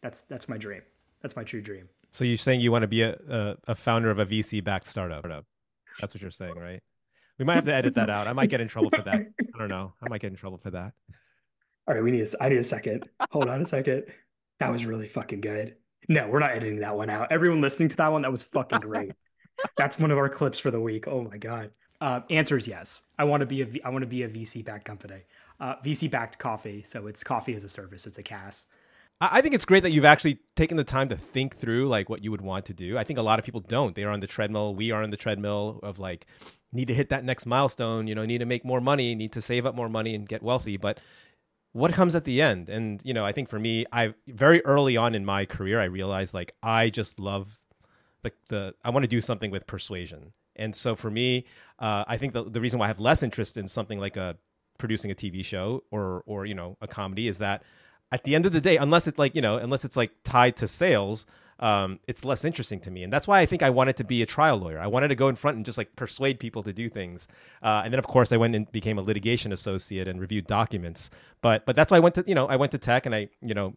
[0.02, 0.82] that's that's my dream.
[1.26, 1.90] That's my true dream.
[2.12, 4.86] So you're saying you want to be a, a, a founder of a VC backed
[4.86, 5.26] startup.
[6.00, 6.80] That's what you're saying, right?
[7.40, 8.28] We might have to edit that out.
[8.28, 9.16] I might get in trouble for that.
[9.56, 9.96] I don't know.
[10.04, 10.94] I might get in trouble for that.
[11.88, 13.10] All right, we need a, I need a second.
[13.32, 14.04] Hold on a second.
[14.60, 15.78] That was really fucking good.
[16.08, 17.32] No, we're not editing that one out.
[17.32, 19.14] Everyone listening to that one, that was fucking great.
[19.78, 21.08] That's one of our clips for the week.
[21.08, 21.72] Oh my god.
[22.02, 23.02] Uh, answer is yes.
[23.18, 25.24] I want to be a I want to be a VC backed company.
[25.60, 28.06] Uh, VC backed coffee, so it's coffee as a service.
[28.06, 28.66] It's a CAS.
[29.22, 32.24] I think it's great that you've actually taken the time to think through like what
[32.24, 32.98] you would want to do.
[32.98, 33.96] I think a lot of people don't.
[33.96, 34.76] They are on the treadmill.
[34.76, 36.28] We are on the treadmill of like
[36.74, 38.08] need to hit that next milestone.
[38.08, 40.44] You know, need to make more money, need to save up more money and get
[40.44, 40.76] wealthy.
[40.76, 41.00] But
[41.72, 42.68] what comes at the end?
[42.70, 45.86] And you know, I think for me, I very early on in my career, I
[45.86, 47.58] realized like I just love
[48.24, 50.34] the, the I want to do something with persuasion.
[50.58, 51.46] And so for me,
[51.80, 54.36] uh, I think the, the reason why I have less interest in something like a
[54.78, 57.64] producing a TV show or or you know a comedy is that
[58.12, 60.56] at the end of the day, unless it's like you know unless it's like tied
[60.58, 61.26] to sales,
[61.60, 63.04] um, it's less interesting to me.
[63.04, 64.80] And that's why I think I wanted to be a trial lawyer.
[64.80, 67.28] I wanted to go in front and just like persuade people to do things.
[67.62, 71.10] Uh, and then of course I went and became a litigation associate and reviewed documents.
[71.42, 73.30] But but that's why I went to you know I went to tech and I
[73.42, 73.76] you know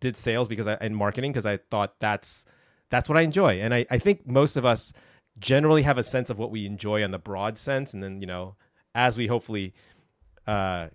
[0.00, 2.46] did sales because I and marketing because I thought that's
[2.90, 3.60] that's what I enjoy.
[3.60, 4.92] And I, I think most of us
[5.38, 7.92] generally have a sense of what we enjoy on the broad sense.
[7.92, 8.56] And then, you know,
[8.94, 9.74] as we hopefully
[10.46, 10.88] uh,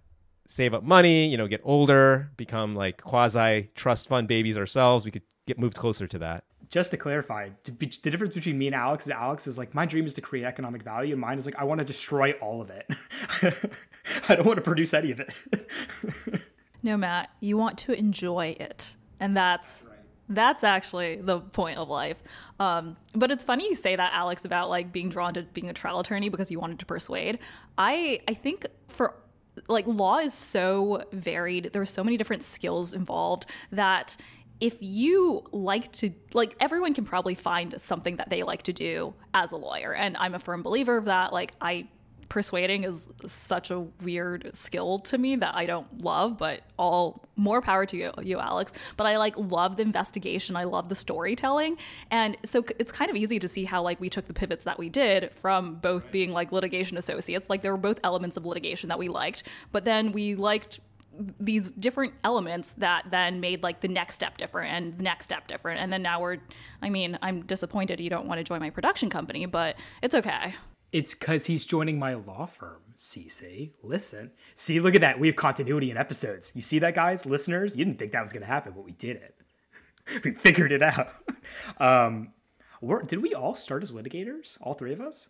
[0.46, 5.12] save up money, you know, get older, become like quasi trust fund babies ourselves, we
[5.12, 6.44] could get moved closer to that.
[6.70, 7.72] Just to clarify, the
[8.10, 10.82] difference between me and Alex is Alex is like, my dream is to create economic
[10.82, 12.88] value, and mine is like, I want to destroy all of it.
[14.30, 16.42] I don't want to produce any of it.
[16.84, 18.96] no, Matt, you want to enjoy it.
[19.20, 19.84] And that's
[20.30, 22.18] that's actually the point of life.
[22.60, 25.74] Um, but it's funny you say that, Alex, about like being drawn to being a
[25.74, 27.40] trial attorney because you wanted to persuade.
[27.78, 29.16] I I think for
[29.68, 31.72] like law is so varied.
[31.74, 34.18] There's so many different skills involved that
[34.60, 39.14] if you like to like everyone can probably find something that they like to do
[39.34, 41.86] as a lawyer and i'm a firm believer of that like i
[42.34, 47.62] persuading is such a weird skill to me that I don't love, but all more
[47.62, 48.74] power to you, you, Alex.
[48.98, 50.56] But I like love the investigation.
[50.56, 51.78] I love the storytelling.
[52.10, 54.80] And so it's kind of easy to see how like we took the pivots that
[54.80, 58.90] we did from both being like litigation associates, like there were both elements of litigation
[58.90, 60.80] that we liked, but then we liked
[61.40, 65.46] these different elements that then made like the next step different and the next step
[65.46, 65.80] different.
[65.82, 66.40] And then now we're,
[66.82, 70.56] I mean, I'm disappointed you don't want to join my production company, but it's okay.
[70.94, 73.72] It's because he's joining my law firm, CC.
[73.82, 74.30] Listen.
[74.56, 75.20] See, look at that.
[75.20, 76.52] We have continuity in episodes.
[76.56, 77.26] You see that, guys?
[77.26, 77.76] Listeners?
[77.76, 79.36] You didn't think that was going to happen, but we did it.
[80.24, 81.10] we figured it out.
[81.80, 82.32] um,
[83.08, 84.60] did we all start as litigators?
[84.62, 85.30] All three of us?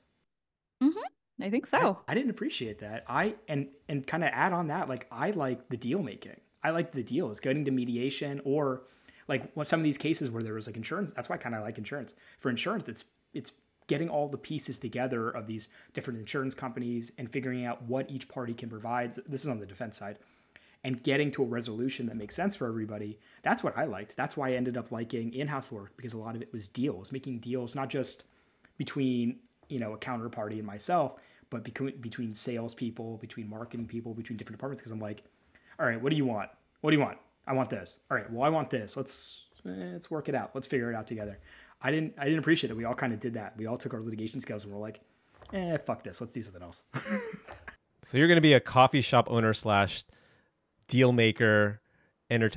[0.84, 1.44] Mm-hmm.
[1.44, 2.00] I think so.
[2.08, 3.06] I, I didn't appreciate that.
[3.08, 6.40] I and and kind of add on that, like I like the deal making.
[6.64, 8.84] I like the deals, getting to mediation, or
[9.28, 11.12] like what some of these cases where there was like insurance.
[11.14, 12.14] That's why I kind of like insurance.
[12.40, 13.52] For insurance, it's it's
[13.88, 18.28] getting all the pieces together of these different insurance companies and figuring out what each
[18.28, 19.14] party can provide.
[19.28, 20.20] This is on the defense side.
[20.86, 23.18] And getting to a resolution that makes sense for everybody.
[23.42, 24.18] That's what I liked.
[24.18, 27.12] That's why I ended up liking in-house work because a lot of it was deals,
[27.12, 28.24] making deals not just
[28.78, 31.14] between you know a counterparty and myself,
[31.50, 34.82] but between between salespeople, between marketing people, between different departments.
[34.82, 35.24] Because I'm like,
[35.80, 36.50] all right, what do you want?
[36.82, 37.18] What do you want?
[37.48, 37.98] I want this.
[38.12, 38.98] All right, well I want this.
[38.98, 40.52] Let's eh, let's work it out.
[40.54, 41.40] Let's figure it out together.
[41.84, 42.78] I didn't I didn't appreciate it.
[42.78, 43.56] We all kind of did that.
[43.58, 45.02] We all took our litigation skills and we're like,
[45.52, 46.22] eh, fuck this.
[46.22, 46.84] Let's do something else.
[48.04, 50.06] so you're going to be a coffee shop owner slash
[50.88, 51.82] deal maker,
[52.30, 52.52] enter-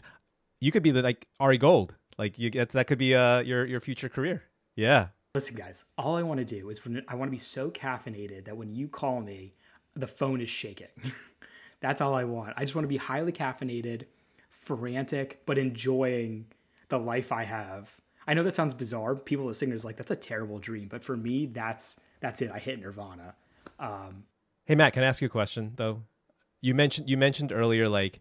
[0.60, 1.96] You could be the like Ari Gold.
[2.18, 4.44] Like you get that could be uh your your future career.
[4.76, 5.08] Yeah.
[5.34, 5.84] Listen, guys.
[5.98, 8.74] All I want to do is when I want to be so caffeinated that when
[8.74, 9.54] you call me,
[9.94, 10.86] the phone is shaking.
[11.80, 12.54] That's all I want.
[12.56, 14.04] I just want to be highly caffeinated,
[14.48, 16.46] frantic, but enjoying
[16.88, 17.90] the life I have
[18.26, 19.14] I know that sounds bizarre.
[19.14, 20.88] People listening is like, that's a terrible dream.
[20.88, 22.50] But for me, that's that's it.
[22.52, 23.34] I hit nirvana.
[23.78, 24.24] Um,
[24.64, 26.02] hey Matt, can I ask you a question though?
[26.60, 28.20] You mentioned you mentioned earlier like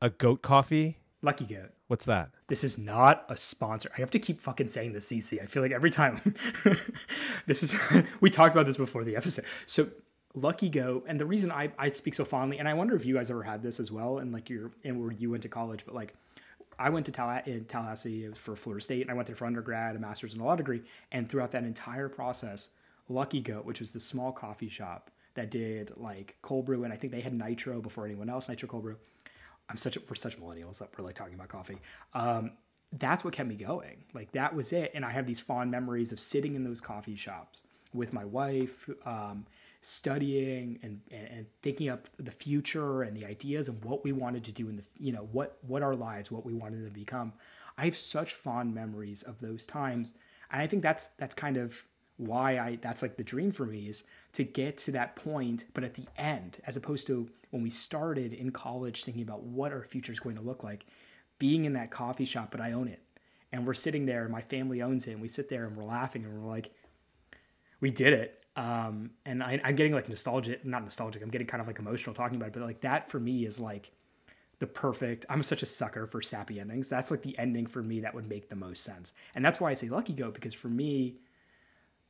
[0.00, 0.98] a goat coffee.
[1.22, 1.70] Lucky Goat.
[1.86, 2.30] What's that?
[2.48, 3.90] This is not a sponsor.
[3.96, 5.42] I have to keep fucking saying the CC.
[5.42, 6.20] I feel like every time
[7.46, 7.74] this is
[8.20, 9.44] we talked about this before the episode.
[9.66, 9.88] So
[10.34, 13.14] Lucky Goat, and the reason I, I speak so fondly, and I wonder if you
[13.14, 15.84] guys ever had this as well, and like you're and where you went to college,
[15.86, 16.14] but like
[16.78, 20.34] I went to Tallahassee for Florida State, and I went there for undergrad, a master's
[20.34, 20.82] in a law degree.
[21.12, 22.70] And throughout that entire process,
[23.08, 26.96] Lucky Goat, which was the small coffee shop that did like cold brew, and I
[26.96, 28.96] think they had nitro before anyone else, nitro cold brew.
[29.68, 31.78] I'm such a, we're such millennials that we're like talking about coffee.
[32.12, 32.52] Um,
[32.92, 34.04] that's what kept me going.
[34.12, 37.16] Like that was it, and I have these fond memories of sitting in those coffee
[37.16, 38.88] shops with my wife.
[39.04, 39.46] Um,
[39.84, 44.42] studying and, and, and thinking up the future and the ideas and what we wanted
[44.42, 47.34] to do in the you know what what our lives what we wanted to become.
[47.76, 50.14] I have such fond memories of those times.
[50.50, 51.82] And i think that's that's kind of
[52.16, 55.84] why i that's like the dream for me is to get to that point but
[55.84, 59.82] at the end as opposed to when we started in college thinking about what our
[59.82, 60.86] future is going to look like
[61.38, 63.02] being in that coffee shop but i own it.
[63.52, 65.84] And we're sitting there and my family owns it and we sit there and we're
[65.84, 66.72] laughing and we're like
[67.80, 71.22] we did it um, and I, am getting like nostalgic, not nostalgic.
[71.22, 73.58] I'm getting kind of like emotional talking about it, but like that for me is
[73.58, 73.90] like
[74.60, 75.26] the perfect.
[75.28, 76.88] I'm such a sucker for sappy endings.
[76.88, 79.70] That's like the ending for me that would make the most sense, and that's why
[79.70, 81.16] I say Lucky Goat because for me,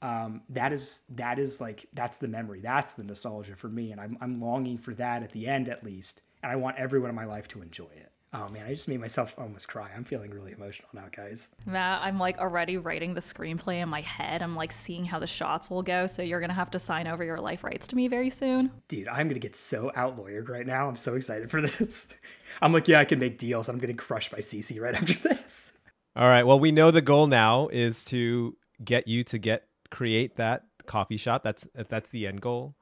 [0.03, 4.01] um, that is that is like that's the memory, that's the nostalgia for me, and
[4.01, 7.17] I'm I'm longing for that at the end at least, and I want everyone in
[7.17, 8.13] my life to enjoy it.
[8.35, 9.89] Oh man, I just made myself almost cry.
[9.97, 11.51] I'm feeling really emotional now, guys.
[11.67, 14.43] Matt, I'm like already writing the screenplay in my head.
[14.43, 16.09] I'm like seeing how the shots will go.
[16.09, 18.73] So you're gonna have to sign over your life rights to me very soon.
[18.89, 20.89] Dude, I'm gonna get so out lawyered right now.
[20.89, 22.09] I'm so excited for this.
[22.63, 23.69] I'm like, yeah, I can make deals.
[23.69, 25.73] I'm getting crushed by CC right after this.
[26.17, 26.45] All right.
[26.45, 31.17] Well, we know the goal now is to get you to get create that coffee
[31.19, 31.45] shop.
[31.45, 32.75] That's that's the end goal.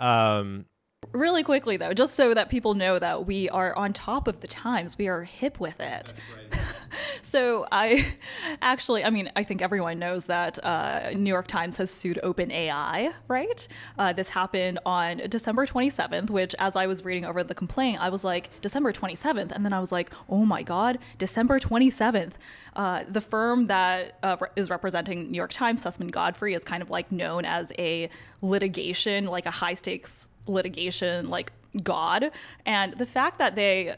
[0.00, 0.66] Um,
[1.10, 4.46] Really quickly, though, just so that people know that we are on top of the
[4.46, 6.14] times, we are hip with it.
[7.22, 8.14] so I
[8.62, 13.12] actually, I mean, I think everyone knows that uh, New York Times has sued OpenAI,
[13.28, 13.68] right?
[13.98, 18.08] Uh, this happened on December 27th, which, as I was reading over the complaint, I
[18.08, 22.34] was like, December 27th, and then I was like, oh my god, December 27th.
[22.74, 26.82] Uh, the firm that uh, re- is representing New York Times, Susman Godfrey, is kind
[26.82, 28.08] of like known as a
[28.40, 31.52] litigation, like a high stakes litigation like
[31.82, 32.30] god
[32.66, 33.94] and the fact that they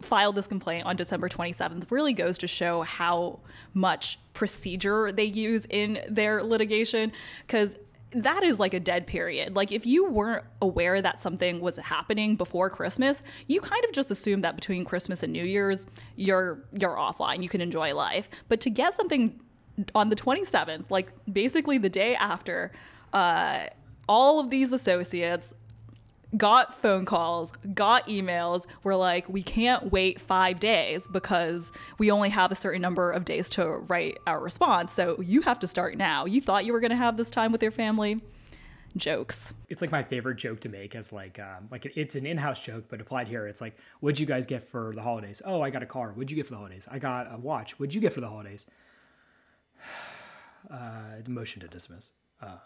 [0.00, 3.38] filed this complaint on December 27th really goes to show how
[3.72, 7.12] much procedure they use in their litigation
[7.46, 7.76] cuz
[8.14, 9.56] that is like a dead period.
[9.56, 14.10] Like if you weren't aware that something was happening before Christmas, you kind of just
[14.10, 18.28] assume that between Christmas and New Year's, you're you're offline, you can enjoy life.
[18.48, 19.40] But to get something
[19.94, 22.72] on the 27th, like basically the day after,
[23.12, 23.66] uh,
[24.08, 25.54] all of these associates
[26.36, 32.30] got phone calls, got emails, were like, we can't wait five days because we only
[32.30, 34.92] have a certain number of days to write our response.
[34.92, 36.24] So you have to start now.
[36.24, 38.20] You thought you were going to have this time with your family?
[38.96, 39.54] Jokes.
[39.70, 42.84] It's like my favorite joke to make as like um, like it's an in-house joke,
[42.90, 45.40] but applied here, it's like, what'd you guys get for the holidays?
[45.46, 46.10] Oh, I got a car.
[46.10, 46.86] What'd you get for the holidays?
[46.90, 47.78] I got a watch.
[47.78, 48.66] What'd you get for the holidays?
[50.70, 52.12] Uh, motion to dismiss.
[52.40, 52.56] Uh,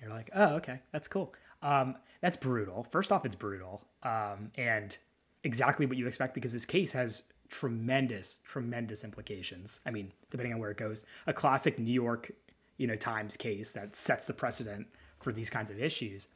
[0.00, 1.32] you're like, oh, okay, that's cool.
[1.62, 2.86] Um, that's brutal.
[2.90, 4.96] First off, it's brutal, um, and
[5.44, 9.80] exactly what you expect because this case has tremendous, tremendous implications.
[9.86, 12.32] I mean, depending on where it goes, a classic New York,
[12.78, 14.86] you know, Times case that sets the precedent
[15.20, 16.28] for these kinds of issues.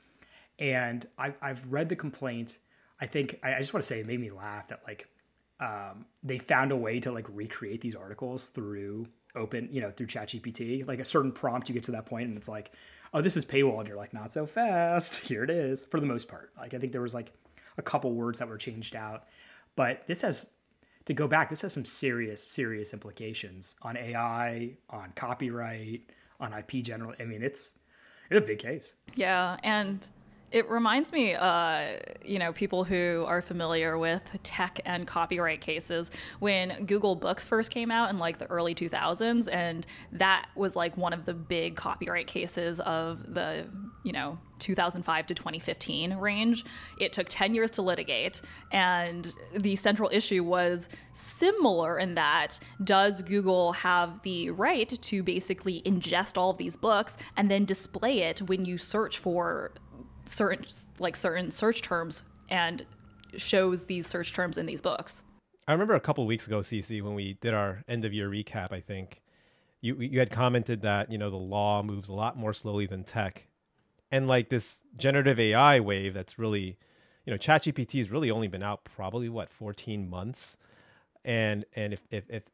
[0.59, 2.59] And I, I've read the complaint.
[3.01, 5.09] I think I, I just want to say it made me laugh that like
[5.61, 10.07] um, they found a way to like recreate these articles through open, you know, through
[10.07, 10.87] ChatGPT.
[10.87, 12.73] Like a certain prompt, you get to that point, and it's like,
[13.17, 15.17] oh, this is paywall, and you're like, not so fast.
[15.27, 15.83] Here it is.
[15.83, 17.33] For the most part, like I think there was like
[17.79, 19.25] a couple words that were changed out,
[19.75, 20.51] but this has
[21.07, 21.49] to go back.
[21.49, 26.03] This has some serious, serious implications on AI, on copyright,
[26.41, 27.15] on IP general.
[27.19, 27.79] I mean, it's
[28.31, 28.95] it's a big case.
[29.15, 30.07] Yeah, and
[30.53, 36.11] it reminds me, uh, you know, people who are familiar with tech and copyright cases
[36.39, 40.97] when Google Books first came out in like the early 2000s, and that was like
[40.97, 43.67] one of the big copyright cases of the,
[44.05, 46.65] you know, 2005 to 2015 range.
[46.99, 53.21] It took 10 years to litigate, and the central issue was similar in that does
[53.23, 58.41] Google have the right to basically ingest all of these books and then display it
[58.43, 59.73] when you search for
[60.27, 60.67] certain
[60.99, 62.85] like certain search terms and
[63.37, 65.25] shows these search terms in these books.
[65.69, 68.73] I remember a couple weeks ago, CC, when we did our end of year recap.
[68.73, 69.23] I think
[69.81, 73.05] you you had commented that you know the law moves a lot more slowly than
[73.05, 73.47] tech,
[74.11, 76.79] and like this generative AI wave that's really,
[77.25, 80.57] you know, ChatGPT has really only been out probably what 14 months,
[81.25, 82.45] and and if if if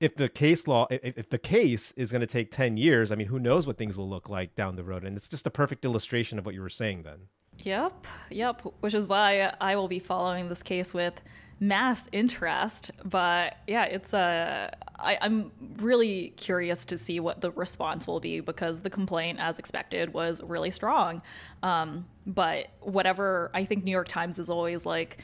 [0.00, 3.14] if the case law if, if the case is going to take 10 years i
[3.14, 5.50] mean who knows what things will look like down the road and it's just a
[5.50, 7.28] perfect illustration of what you were saying then
[7.58, 8.62] Yep, yep.
[8.80, 11.20] Which is why I will be following this case with
[11.60, 12.90] mass interest.
[13.04, 14.76] But yeah, it's a.
[14.98, 19.58] I, I'm really curious to see what the response will be because the complaint, as
[19.58, 21.22] expected, was really strong.
[21.62, 25.18] Um, but whatever, I think New York Times is always like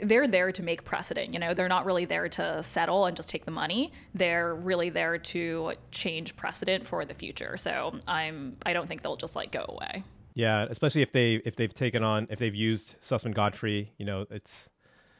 [0.00, 1.54] they're there to make precedent you know?
[1.54, 3.92] They're not really there to settle and just take the money.
[4.14, 7.56] They're really there to change precedent for the future.
[7.56, 10.04] So i'm i don't think they'll just like go away.
[10.34, 14.26] Yeah especially if they if they've taken on if they've used Susman Godfrey you know
[14.30, 14.68] it's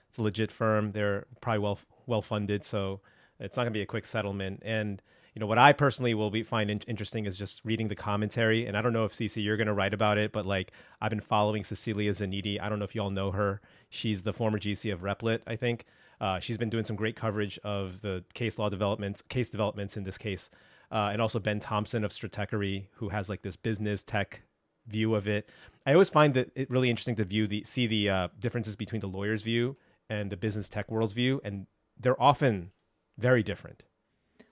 [0.09, 0.93] it's a legit firm.
[0.93, 3.01] They're probably well well funded so
[3.41, 4.62] it's not going to be a quick settlement.
[4.64, 5.01] And
[5.35, 8.67] you know what i personally will be find in- interesting is just reading the commentary.
[8.67, 11.11] And i don't know if cc you're going to write about it but like i've
[11.11, 12.61] been following cecilia Ziniti.
[12.61, 15.57] i don't know if you all know her she's the former gc of replit i
[15.57, 15.85] think
[16.20, 20.05] uh, she's been doing some great coverage of the case law developments case developments in
[20.05, 20.51] this case
[20.90, 24.42] uh, and also ben thompson of stratechery who has like this business tech
[24.87, 25.48] view of it
[25.87, 29.01] i always find that it really interesting to view the see the uh, differences between
[29.01, 29.77] the lawyer's view
[30.11, 31.66] and the business tech world's view and
[32.01, 32.70] they're often
[33.16, 33.84] very different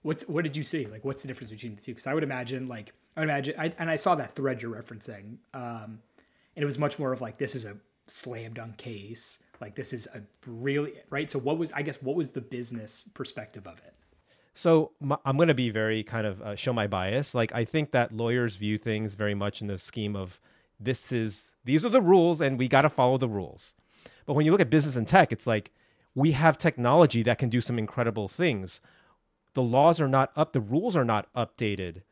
[0.07, 0.87] What's what did you see?
[0.87, 1.91] Like, what's the difference between the two?
[1.91, 4.73] Because I would imagine, like, I would imagine, I, and I saw that thread you're
[4.73, 5.99] referencing, um,
[6.55, 7.77] and it was much more of like, this is a
[8.07, 9.43] slam dunk case.
[9.61, 11.31] Like, this is a really right.
[11.31, 13.95] So, what was I guess what was the business perspective of it?
[14.57, 17.35] So my, I'm going to be very kind of uh, show my bias.
[17.35, 20.41] Like I think that lawyers view things very much in the scheme of
[20.81, 23.75] this is these are the rules and we got to follow the rules.
[24.25, 25.73] But when you look at business and tech, it's like
[26.15, 28.81] we have technology that can do some incredible things.
[29.53, 32.03] the laws are not up, the rules are not updated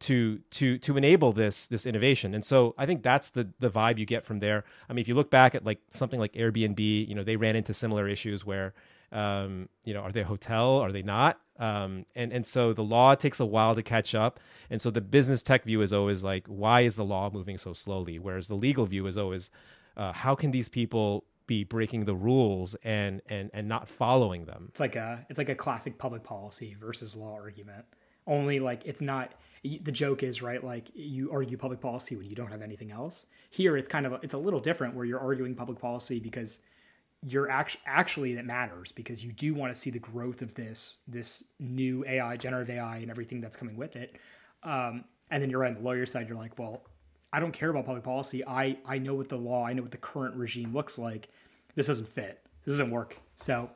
[0.00, 2.34] to to to enable this this innovation.
[2.34, 4.64] And so I think that's the the vibe you get from there.
[4.88, 7.56] I mean, if you look back at like something like Airbnb, you know, they ran
[7.56, 8.74] into similar issues where
[9.12, 10.78] um, you know, are they a hotel?
[10.78, 11.40] Are they not?
[11.58, 14.40] Um, and and so the law takes a while to catch up.
[14.70, 17.72] And so the business tech view is always like, why is the law moving so
[17.72, 18.18] slowly?
[18.18, 19.50] Whereas the legal view is always,
[19.96, 24.68] uh, how can these people be breaking the rules and and and not following them?
[24.70, 27.84] It's like a it's like a classic public policy versus law argument.
[28.26, 29.32] Only like it's not
[29.62, 33.26] the joke is right like you argue public policy when you don't have anything else.
[33.50, 36.60] Here it's kind of a, it's a little different where you're arguing public policy because
[37.26, 40.98] you're actually actually that matters because you do want to see the growth of this
[41.06, 44.16] this new AI generative AI and everything that's coming with it.
[44.62, 46.82] Um, and then you're on the lawyer side you're like well
[47.32, 48.42] I don't care about public policy.
[48.46, 51.28] I I know what the law I know what the current regime looks like.
[51.74, 52.42] This doesn't fit.
[52.64, 53.18] This doesn't work.
[53.36, 53.70] So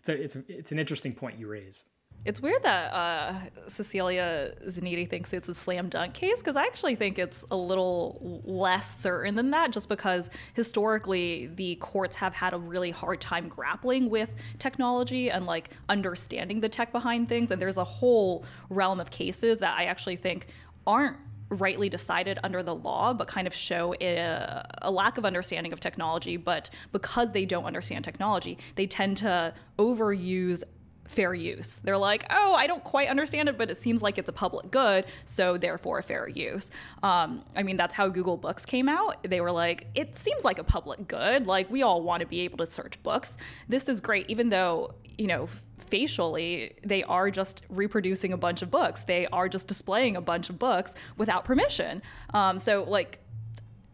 [0.00, 1.84] it's a, it's a, it's an interesting point you raise
[2.24, 3.34] it's weird that uh,
[3.66, 8.42] Cecilia Ziniti thinks it's a slam dunk case because I actually think it's a little
[8.44, 13.48] less certain than that, just because historically the courts have had a really hard time
[13.48, 17.50] grappling with technology and like understanding the tech behind things.
[17.50, 20.48] And there's a whole realm of cases that I actually think
[20.86, 21.16] aren't
[21.48, 25.80] rightly decided under the law, but kind of show a, a, lack of understanding of
[25.80, 26.36] technology.
[26.36, 30.62] But because they don't understand technology, they tend to overuse
[31.10, 31.80] fair use.
[31.82, 34.70] They're like, oh, I don't quite understand it, but it seems like it's a public
[34.70, 36.70] good, so therefore fair use.
[37.02, 39.16] Um, I mean, that's how Google Books came out.
[39.24, 41.48] They were like, it seems like a public good.
[41.48, 43.36] Like, we all want to be able to search books.
[43.68, 45.48] This is great, even though, you know,
[45.78, 49.02] facially, they are just reproducing a bunch of books.
[49.02, 52.02] They are just displaying a bunch of books without permission.
[52.32, 53.18] Um, so, like,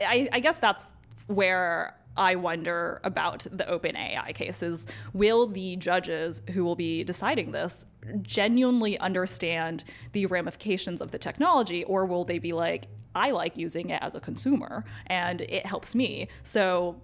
[0.00, 0.86] I, I guess that's
[1.28, 4.86] where I wonder about the OpenAI cases.
[5.12, 7.86] Will the judges who will be deciding this
[8.22, 13.90] genuinely understand the ramifications of the technology, or will they be like, I like using
[13.90, 16.28] it as a consumer and it helps me.
[16.42, 17.00] So,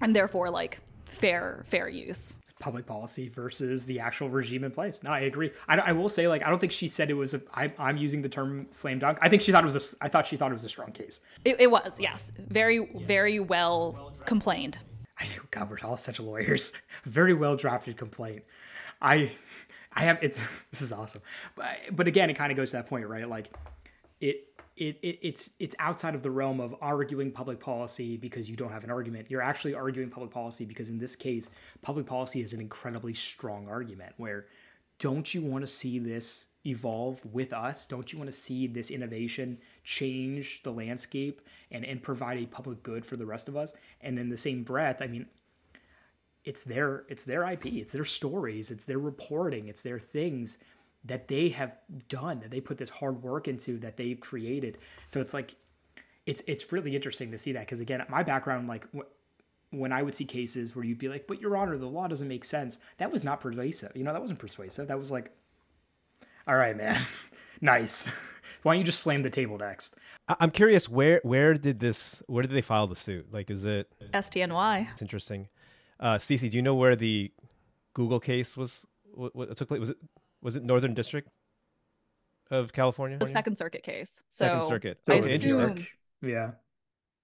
[0.00, 5.02] and therefore, like, fair fair use public policy versus the actual regime in place.
[5.02, 5.50] No, I agree.
[5.66, 7.42] I, I will say, like, I don't think she said it was a.
[7.52, 9.18] I, I'm using the term slam dunk.
[9.20, 10.04] I think she thought it was a.
[10.04, 11.20] I thought she thought it was a strong case.
[11.44, 13.06] It, it was, yes, very, yeah.
[13.06, 14.78] very well, well complained.
[15.18, 16.72] I know, God, we're all such lawyers.
[17.04, 18.44] very well drafted complaint.
[19.02, 19.32] I,
[19.92, 20.18] I have.
[20.22, 20.38] It's
[20.70, 21.22] this is awesome,
[21.56, 23.28] but but again, it kind of goes to that point, right?
[23.28, 23.50] Like,
[24.20, 24.48] it
[24.80, 28.72] it, it, it's it's outside of the realm of arguing public policy because you don't
[28.72, 29.30] have an argument.
[29.30, 31.50] You're actually arguing public policy because in this case,
[31.82, 34.14] public policy is an incredibly strong argument.
[34.16, 34.46] Where
[34.98, 37.86] don't you want to see this evolve with us?
[37.86, 42.82] Don't you want to see this innovation change the landscape and and provide a public
[42.82, 43.74] good for the rest of us?
[44.00, 45.26] And in the same breath, I mean,
[46.46, 50.64] it's their it's their IP, it's their stories, it's their reporting, it's their things
[51.04, 51.76] that they have
[52.08, 54.78] done, that they put this hard work into, that they've created.
[55.08, 55.54] So it's like,
[56.26, 58.86] it's it's really interesting to see that because again, my background, like
[59.70, 62.28] when I would see cases where you'd be like, "But Your Honor, the law doesn't
[62.28, 63.92] make sense," that was not persuasive.
[63.94, 64.88] You know, that wasn't persuasive.
[64.88, 65.30] That was like,
[66.46, 67.00] "All right, man,
[67.60, 68.06] nice.
[68.62, 69.96] Why don't you just slam the table next?"
[70.38, 73.32] I'm curious where where did this where did they file the suit?
[73.32, 74.92] Like, is it SDNY?
[74.92, 75.48] It's interesting.
[75.98, 77.32] Uh, Cece, do you know where the
[77.94, 78.86] Google case was?
[79.12, 79.80] What, what took place?
[79.80, 79.98] Was it
[80.42, 81.28] was it Northern District
[82.50, 83.18] of California?
[83.18, 84.22] The Second Circuit case.
[84.28, 84.98] So Second Circuit.
[85.02, 85.86] So assume,
[86.22, 86.52] yeah.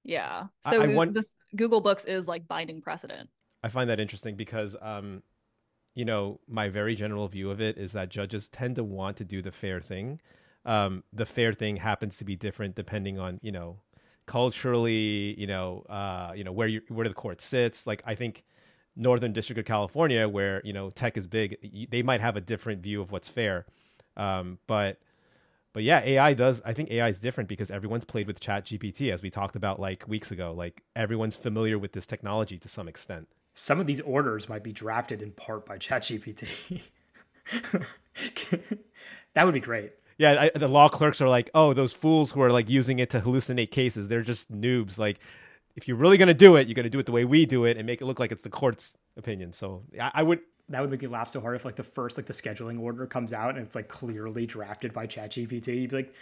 [0.05, 0.47] Yeah.
[0.69, 3.29] So I, I want, this Google Books is like binding precedent.
[3.63, 5.23] I find that interesting because um,
[5.97, 9.25] you know, my very general view of it is that judges tend to want to
[9.25, 10.21] do the fair thing.
[10.67, 13.79] Um, the fair thing happens to be different depending on, you know,
[14.27, 17.87] culturally, you know, uh, you know, where you where the court sits.
[17.87, 18.45] Like I think
[18.97, 22.83] Northern District of California, where you know tech is big, they might have a different
[22.83, 23.67] view of what's fair.
[24.17, 24.99] Um, but
[25.73, 26.63] but yeah, AI does.
[26.65, 29.79] I think AI is different because everyone's played with Chat GPT, as we talked about
[29.79, 30.55] like weeks ago.
[30.57, 33.29] Like everyone's familiar with this technology to some extent.
[33.53, 36.81] Some of these orders might be drafted in part by Chat GPT.
[39.35, 39.93] that would be great.
[40.19, 43.11] Yeah, I, the law clerks are like, oh, those fools who are like using it
[43.11, 44.99] to hallucinate cases, they're just noobs.
[44.99, 45.19] Like
[45.77, 47.47] if you're really going to do it, you're going to do it the way we
[47.47, 49.53] do it and make it look like it's the court's opinion.
[49.53, 50.41] So I, I would.
[50.69, 53.07] That would make me laugh so hard if like the first like the scheduling order
[53.07, 55.83] comes out and it's like clearly drafted by ChatGPT.
[55.83, 56.15] You'd be like,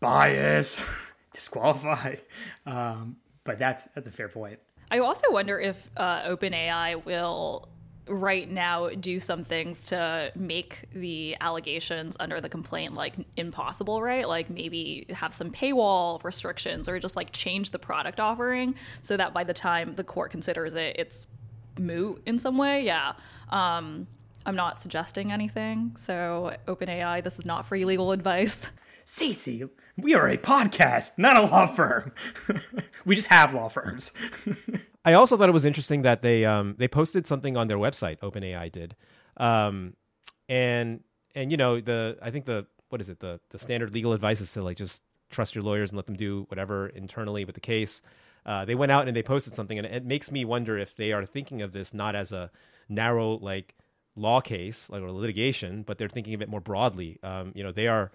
[0.00, 0.80] bias,
[1.32, 2.16] disqualify.
[2.64, 4.58] Um, but that's that's a fair point.
[4.90, 7.68] I also wonder if uh, OpenAI will
[8.08, 14.28] right now do some things to make the allegations under the complaint like impossible, right?
[14.28, 19.34] Like maybe have some paywall restrictions or just like change the product offering so that
[19.34, 21.26] by the time the court considers it, it's
[21.78, 22.84] moot in some way.
[22.84, 23.14] Yeah.
[23.50, 24.06] Um,
[24.44, 25.92] I'm not suggesting anything.
[25.96, 28.70] So, OpenAI, this is not free legal advice.
[29.04, 32.12] Cece, we are a podcast, not a law firm.
[33.04, 34.12] we just have law firms.
[35.06, 38.18] I also thought it was interesting that they um, they posted something on their website.
[38.18, 38.96] OpenAI did,
[39.36, 39.94] um,
[40.48, 41.04] and
[41.36, 44.40] and you know the I think the what is it the the standard legal advice
[44.40, 47.60] is to like just trust your lawyers and let them do whatever internally with the
[47.60, 48.02] case.
[48.44, 51.12] Uh, they went out and they posted something, and it makes me wonder if they
[51.12, 52.50] are thinking of this not as a
[52.88, 53.76] narrow like
[54.16, 57.20] law case like or litigation, but they're thinking of it more broadly.
[57.22, 58.10] Um, you know, they are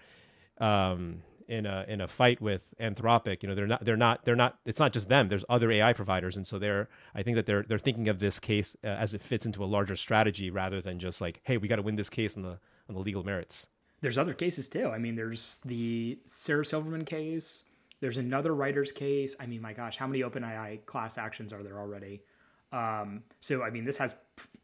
[0.57, 3.43] um, in a in a fight with Anthropic.
[3.43, 4.57] You know, they're not they're not they're not.
[4.65, 5.27] It's not just them.
[5.27, 6.87] There's other AI providers, and so they're.
[7.13, 9.65] I think that they're they're thinking of this case uh, as it fits into a
[9.67, 12.57] larger strategy rather than just like, hey, we got to win this case on the
[12.87, 13.67] on the legal merits.
[13.99, 14.87] There's other cases too.
[14.87, 17.63] I mean, there's the Sarah Silverman case.
[17.99, 19.35] There's another writer's case.
[19.39, 22.23] I mean, my gosh, how many OpenAI class actions are there already?
[22.71, 24.15] Um, so I mean, this has,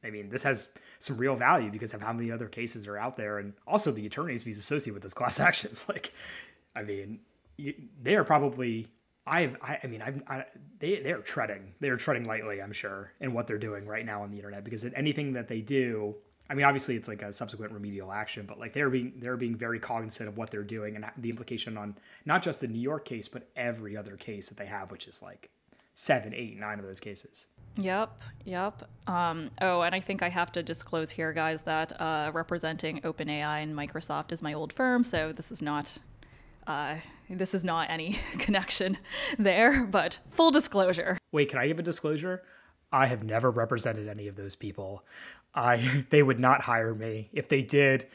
[0.03, 0.69] I mean, this has
[0.99, 4.05] some real value because of how many other cases are out there, and also the
[4.05, 5.85] attorneys fees associated with those class actions.
[5.89, 6.13] Like,
[6.77, 7.19] I mean,
[7.57, 8.87] you, they are probably.
[9.25, 10.45] I've, I, I mean, I've, I,
[10.79, 14.31] they, they're treading, they're treading lightly, I'm sure, in what they're doing right now on
[14.31, 16.15] the internet because anything that they do,
[16.49, 19.57] I mean, obviously it's like a subsequent remedial action, but like they're being, they're being
[19.57, 23.03] very cognizant of what they're doing and the implication on not just the New York
[23.03, 25.49] case, but every other case that they have, which is like
[25.93, 27.47] seven, eight, nine of those cases.
[27.75, 28.89] Yep, yep.
[29.07, 33.61] Um, oh, and I think I have to disclose here, guys, that uh, representing OpenAI
[33.61, 35.97] and Microsoft is my old firm, so this is not
[36.67, 36.95] uh,
[37.29, 38.97] this is not any connection
[39.39, 41.17] there, but full disclosure.
[41.31, 42.43] Wait, can I give a disclosure?
[42.91, 45.03] I have never represented any of those people.
[45.55, 47.29] I they would not hire me.
[47.33, 48.07] If they did,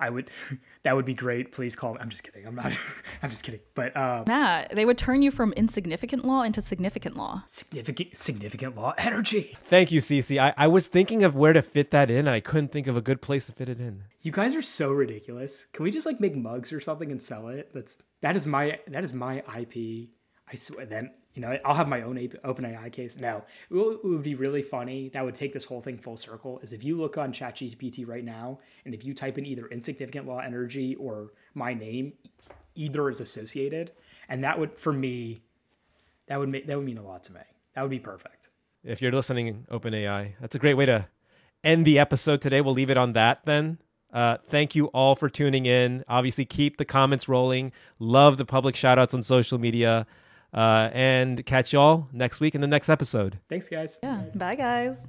[0.00, 0.30] I would
[0.84, 1.52] that would be great.
[1.52, 2.00] Please call me.
[2.00, 2.46] I'm just kidding.
[2.46, 2.72] I'm not
[3.22, 3.60] I'm just kidding.
[3.74, 7.42] But um Matt, they would turn you from insignificant law into significant law.
[7.46, 9.56] significant significant law energy.
[9.64, 10.38] Thank you, Cece.
[10.40, 12.28] I, I was thinking of where to fit that in.
[12.28, 14.04] I couldn't think of a good place to fit it in.
[14.22, 15.66] You guys are so ridiculous.
[15.72, 17.70] Can we just like make mugs or something and sell it?
[17.74, 20.08] That's that is my that is my IP.
[20.50, 20.86] I swear.
[20.86, 23.18] Then you know I'll have my own open AI case.
[23.18, 26.72] Now it would be really funny that would take this whole thing full circle is
[26.72, 30.38] if you look on ChatGPT right now and if you type in either insignificant law
[30.38, 32.12] energy or my name,
[32.74, 33.92] either is associated,
[34.28, 35.42] and that would for me
[36.26, 37.40] that would make that would mean a lot to me.
[37.74, 38.50] That would be perfect.
[38.84, 41.08] If you're listening, OpenAI, that's a great way to
[41.64, 42.60] end the episode today.
[42.60, 43.78] We'll leave it on that then.
[44.12, 46.04] Uh, thank you all for tuning in.
[46.08, 47.72] Obviously, keep the comments rolling.
[47.98, 50.06] Love the public shout outs on social media.
[50.52, 53.38] Uh, and catch y'all next week in the next episode.
[53.48, 53.98] Thanks, guys.
[54.02, 54.22] Yeah.
[54.34, 55.06] Bye, guys.